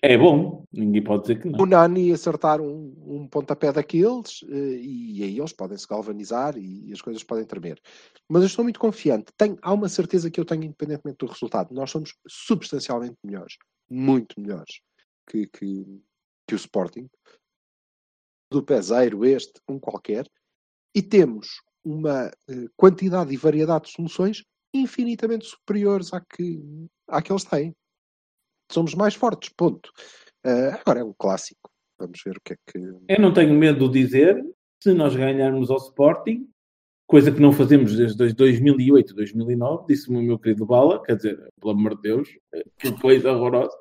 [0.00, 1.60] É bom, ninguém pode dizer que não.
[1.60, 6.92] o Nani acertar um, um pontapé daqueles eh, e aí eles podem se galvanizar e,
[6.92, 7.80] as coisas podem tremer.
[8.28, 9.32] Mas eu estou muito confiante.
[9.36, 11.74] Tenho, há uma certeza que eu tenho, independentemente do resultado.
[11.74, 13.56] Nós somos substancialmente melhores,
[13.90, 14.80] muito melhores
[15.28, 15.84] que, que,
[16.46, 17.08] que o Sporting,
[18.52, 20.26] do peseiro, este, um qualquer,
[20.94, 26.62] e temos uma eh, quantidade e variedade de soluções infinitamente superiores à que,
[27.08, 27.74] à que eles têm.
[28.70, 29.90] Somos mais fortes, ponto.
[30.44, 31.70] Eh, agora é um clássico.
[31.98, 32.78] Vamos ver o que é que.
[33.08, 34.42] Eu não tenho medo de dizer,
[34.82, 36.48] se nós ganharmos ao Sporting,
[37.06, 41.72] coisa que não fazemos desde 2008, 2009, disse-me o meu querido Bala, quer dizer, pelo
[41.72, 42.28] amor de Deus,
[42.78, 43.76] que coisa horrorosa.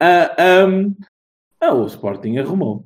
[0.00, 0.36] Ah,
[0.68, 0.94] um,
[1.60, 2.84] ah, o Sporting arrumou.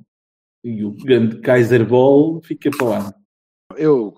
[0.63, 3.15] E o grande Kaiser Ball fica para lá.
[3.77, 4.13] Eu,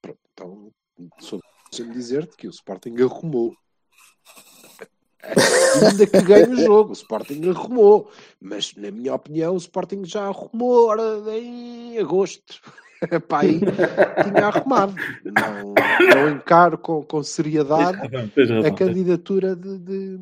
[0.00, 0.70] pronto, então,
[1.18, 1.40] sou
[1.72, 3.54] deixa-me dizer-te que o Sporting arrumou.
[5.22, 8.10] Ainda que ganhe o jogo, o Sporting arrumou.
[8.40, 12.60] Mas, na minha opinião, o Sporting já arrumou ora, em agosto.
[13.28, 14.94] Pá, aí tinha arrumado.
[15.24, 15.74] Não,
[16.14, 17.98] não encaro com, com seriedade
[18.64, 20.20] a candidatura de, de,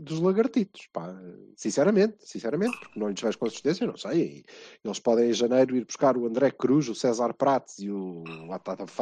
[0.00, 0.88] dos lagartitos.
[0.92, 1.14] Pá.
[1.56, 4.44] Sinceramente, sinceramente, porque não lhes vejo consistência, não sei.
[4.84, 8.24] Eles podem em janeiro ir buscar o André Cruz, o César Prates e o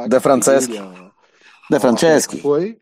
[0.09, 0.73] da Francesco.
[1.69, 2.39] Da Franceschi.
[2.39, 2.79] Foi.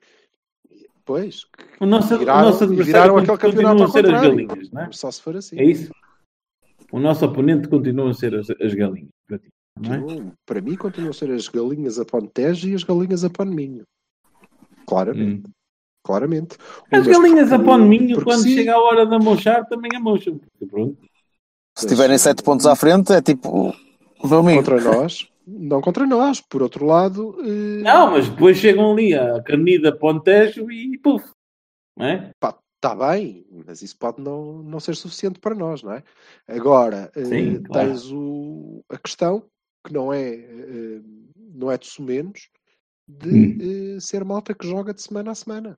[1.05, 1.45] Pois.
[1.79, 4.91] O nosso, viraram, o nosso viraram aquele campeonato ao ser as galinhas, não é?
[4.91, 5.59] Só se for assim.
[5.59, 5.91] É isso?
[6.91, 9.09] O nosso oponente continua a ser as, as galinhas.
[9.27, 9.49] Para, ti,
[9.83, 10.31] é?
[10.45, 13.83] para mim, continuam a ser as galinhas a Tejo e as galinhas a Minho.
[14.87, 15.47] Claramente.
[15.47, 15.51] Hum.
[16.03, 16.57] Claramente.
[16.91, 18.55] As galinhas a Minho, quando sim.
[18.55, 20.39] chega a hora de amochar, também amocham.
[20.69, 20.97] Pronto.
[21.77, 23.75] Se tiverem 7 pontos à frente, é tipo.
[24.17, 25.27] Contra nós.
[25.47, 27.37] Não contra nós, por outro lado.
[27.41, 27.81] Eh...
[27.81, 31.23] Não, mas depois chegam ali a Carnida Pontejo e puf,
[31.97, 32.31] não é?
[32.39, 36.03] Pá, está bem, mas isso pode não, não ser suficiente para nós, não é?
[36.47, 37.89] Agora, eh, Sim, claro.
[37.89, 39.47] tens o, a questão,
[39.85, 41.01] que não é, eh,
[41.35, 42.49] não é de menos,
[43.07, 43.99] de hum.
[43.99, 45.77] Ser malta que joga de semana a semana.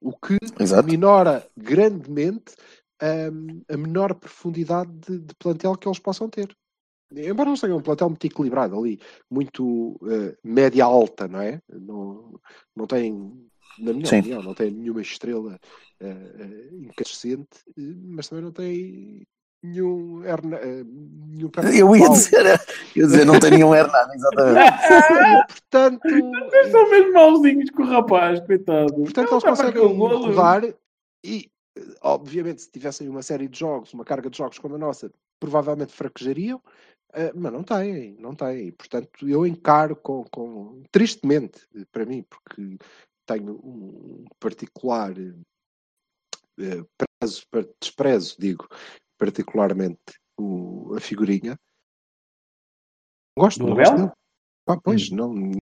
[0.00, 0.88] O que Exato.
[0.88, 2.54] minora grandemente
[3.02, 6.54] um, a menor profundidade de, de plantel que eles possam ter
[7.14, 9.00] embora não seja um plantel muito equilibrado ali,
[9.30, 11.60] muito uh, média-alta, não é?
[11.68, 12.40] Não,
[12.74, 13.12] não tem,
[13.78, 14.20] na minha Sim.
[14.20, 15.58] opinião, não tem nenhuma estrela
[16.00, 19.26] uh, uh, incandescente, mas também não tem
[19.62, 20.56] nenhum Hernan.
[20.56, 20.84] Uh,
[21.28, 22.46] nenhum eu ia dizer,
[22.94, 25.46] ia dizer, não tem nenhum Hernan, exatamente.
[25.48, 26.06] portanto.
[26.06, 28.94] Eles são mesmo malzinhos com o rapaz, coitado.
[28.94, 30.62] Portanto, eles conseguem rodar
[31.24, 31.50] e,
[32.02, 35.92] obviamente, se tivessem uma série de jogos, uma carga de jogos como a nossa, provavelmente
[35.92, 36.60] fraquejariam,
[37.34, 38.72] mas não tem, não tem.
[38.72, 42.78] Portanto, eu encaro com, com, tristemente para mim, porque
[43.26, 46.88] tenho um particular uh,
[47.20, 47.42] prezo,
[47.80, 48.66] desprezo, digo,
[49.18, 51.58] particularmente o, a figurinha.
[53.36, 54.12] Gosto, do gosto
[54.66, 55.16] Ah, pois, hum.
[55.16, 55.52] não.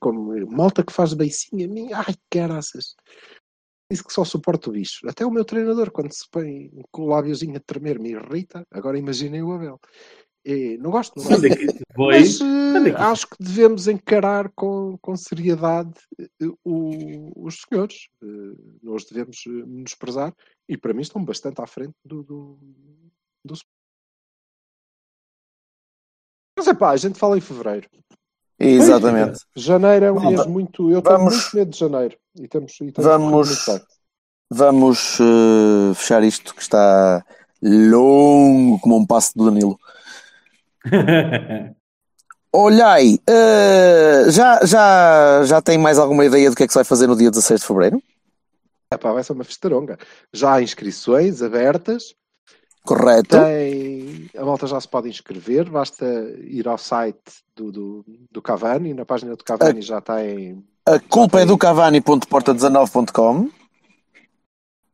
[0.00, 2.94] Como malta que faz beicinho a mim, ai, caraças.
[3.90, 5.06] Isso que só suporta o bicho.
[5.08, 8.66] Até o meu treinador, quando se põe com o lábiozinho a tremer, me irrita.
[8.72, 9.78] Agora imaginei o Abel.
[10.44, 11.42] E não gosto, não gosto.
[11.96, 15.94] Mas uh, acho que devemos encarar com, com seriedade
[16.42, 18.08] uh, o, os senhores.
[18.22, 20.34] Uh, nós devemos nos prezar
[20.68, 22.58] e para mim estão bastante à frente do, do,
[23.42, 23.54] do...
[26.58, 27.88] Mas é pá, a gente fala em fevereiro.
[28.58, 29.40] Exatamente.
[29.56, 30.90] Janeiro é um mês muito.
[30.90, 32.18] Eu tenho vamos, muito medo de janeiro.
[32.38, 33.66] E temos, e temos vamos
[34.50, 35.18] vamos
[35.96, 37.24] fechar isto que está
[37.62, 39.78] longo como um passo do Danilo.
[42.52, 46.84] Olhai, uh, já, já, já tem mais alguma ideia do que é que se vai
[46.84, 48.00] fazer no dia 16 de Fevereiro?
[48.92, 49.98] É pá, vai ser uma festaronga.
[50.32, 52.14] Já há inscrições abertas.
[52.84, 53.40] Correto.
[53.40, 54.30] Tem...
[54.36, 56.06] A volta já se pode inscrever, basta
[56.38, 60.62] ir ao site do, do, do Cavani, na página do Cavani a, já tem.
[60.86, 63.50] A culpa é do Cavani.porta19.com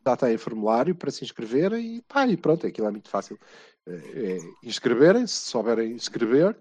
[0.07, 3.39] já tem formulário para se inscreverem e pá, e pronto, aquilo é muito fácil
[3.87, 6.57] é, inscreverem-se, se souberem escrever.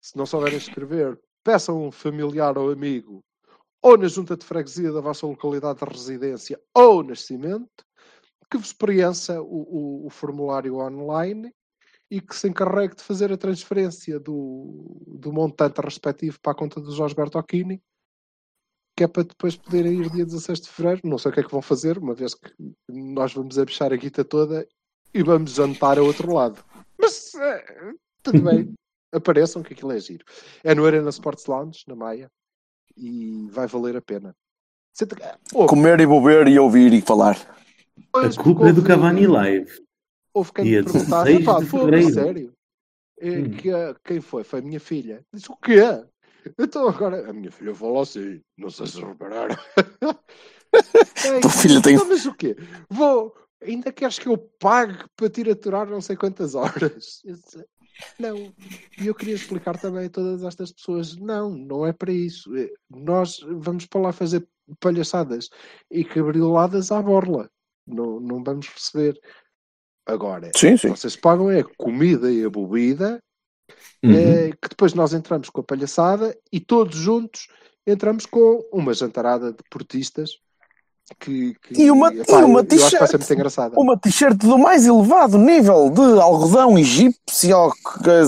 [0.00, 3.22] Se não souberem escrever, peçam um familiar ou amigo
[3.82, 7.84] ou na junta de freguesia da vossa localidade de residência ou nascimento
[8.50, 11.54] que vos preencha o, o, o, formulário online
[12.10, 16.80] e que se encarregue de fazer a transferência do, do montante respectivo para a conta
[16.80, 17.80] do Jorge Bertocchini
[18.96, 21.08] que é para depois poderem ir dia 16 de fevereiro.
[21.08, 22.52] Não sei o que é que vão fazer, uma vez que
[22.86, 24.68] nós vamos abixar a guita toda
[25.12, 26.62] e vamos jantar a outro lado.
[26.98, 28.74] Mas uh, tudo bem,
[29.12, 30.24] apareçam que aquilo é giro.
[30.62, 32.30] É no Arena Sports Lounge, na Maia,
[32.96, 34.34] e vai valer a pena.
[34.94, 35.38] Senta...
[35.54, 37.36] Oh, Comer e beber e ouvir e falar.
[38.14, 39.70] A culpa é do Cavani Live.
[40.32, 42.52] Houve quem me perguntasse, pá, foi sério.
[43.20, 43.50] É, hum.
[43.50, 43.70] que,
[44.04, 44.44] quem foi?
[44.44, 45.22] Foi a minha filha.
[45.32, 45.80] Disse o quê?
[46.58, 49.56] Então agora, a minha filha falou assim, não sei se repararam.
[51.24, 51.94] é, Tua filha tem.
[51.94, 52.56] Então, mas o quê?
[52.88, 57.22] Vou, ainda queres que eu pague para te aturar não sei quantas horas?
[58.18, 58.54] Não.
[58.98, 62.54] E eu queria explicar também a todas estas pessoas: não, não é para isso.
[62.56, 64.46] É, nós vamos para lá fazer
[64.78, 65.50] palhaçadas
[65.90, 67.50] e cabrioladas à borla.
[67.86, 69.20] Não, não vamos receber.
[70.06, 70.88] Agora, Sim, sim.
[70.88, 73.22] vocês pagam é a comida e a bebida,
[74.02, 74.12] Uhum.
[74.14, 77.46] eh, que depois nós entramos com a palhaçada e todos juntos
[77.86, 80.38] entramos com uma jantarada de portistas
[81.18, 82.92] que, que E uma- epá, e uma t-shirt.
[83.76, 87.72] Uma t-shirt do mais elevado nível de algodão egípcio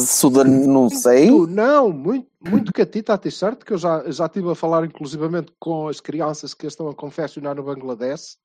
[0.07, 1.30] sudano, não sei.
[1.47, 5.89] Não, muito, muito catita a t-shirt, que eu já, já estive a falar inclusivamente com
[5.89, 8.37] as crianças que estão a confeccionar no Bangladesh,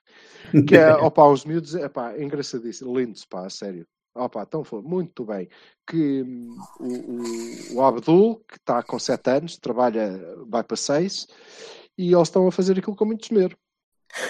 [0.68, 3.86] que é, opa, os miúdos, epá, é engraçadíssimo, lindos, pá, a sério.
[4.16, 5.48] Opa, então foi muito bem.
[5.86, 11.28] Que hum, o, o, o Abdul, que está com 7 anos, trabalha, vai para 6,
[11.98, 13.56] e eles estão a fazer aquilo com muito esmero.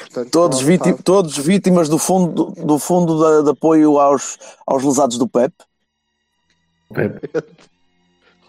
[0.01, 1.03] Portanto, Todos, estão à víti- vontade.
[1.03, 5.53] todos vítimas do fundo, do fundo de, de apoio aos, aos lesados do PEP.
[6.93, 7.30] Pepe.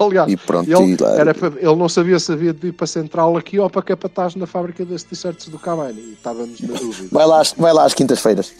[0.00, 2.72] Aliás, E pronto, ele, e lá- era para- ele não sabia se havia de ir
[2.72, 6.00] para Central aqui ou para capataz na fábrica das t-shirts do Cavani.
[6.00, 7.08] E estávamos na dúvida.
[7.10, 8.52] vai, lá, às- vai lá às quintas-feiras.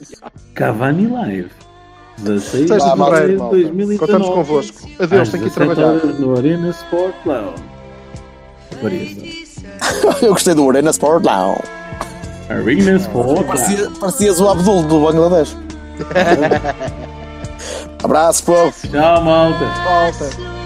[0.54, 1.50] Cavani Live.
[2.18, 3.56] 16 Sexta Vá, de fevereiro de malta.
[3.56, 3.98] 2019.
[3.98, 4.88] Contamos convosco.
[4.98, 6.04] Adeus, Às tenho que ir 17 trabalhar.
[6.20, 7.64] No Arena Sport Lounge.
[10.22, 11.62] Eu gostei do Arena Sport Lounge.
[12.50, 13.44] Arena Sport Lounge.
[13.44, 15.56] Parecia, parecias o Abdul do Bangladesh.
[18.02, 18.74] Abraço, povo.
[18.90, 19.64] Tchau, malta.
[19.64, 20.59] Volta.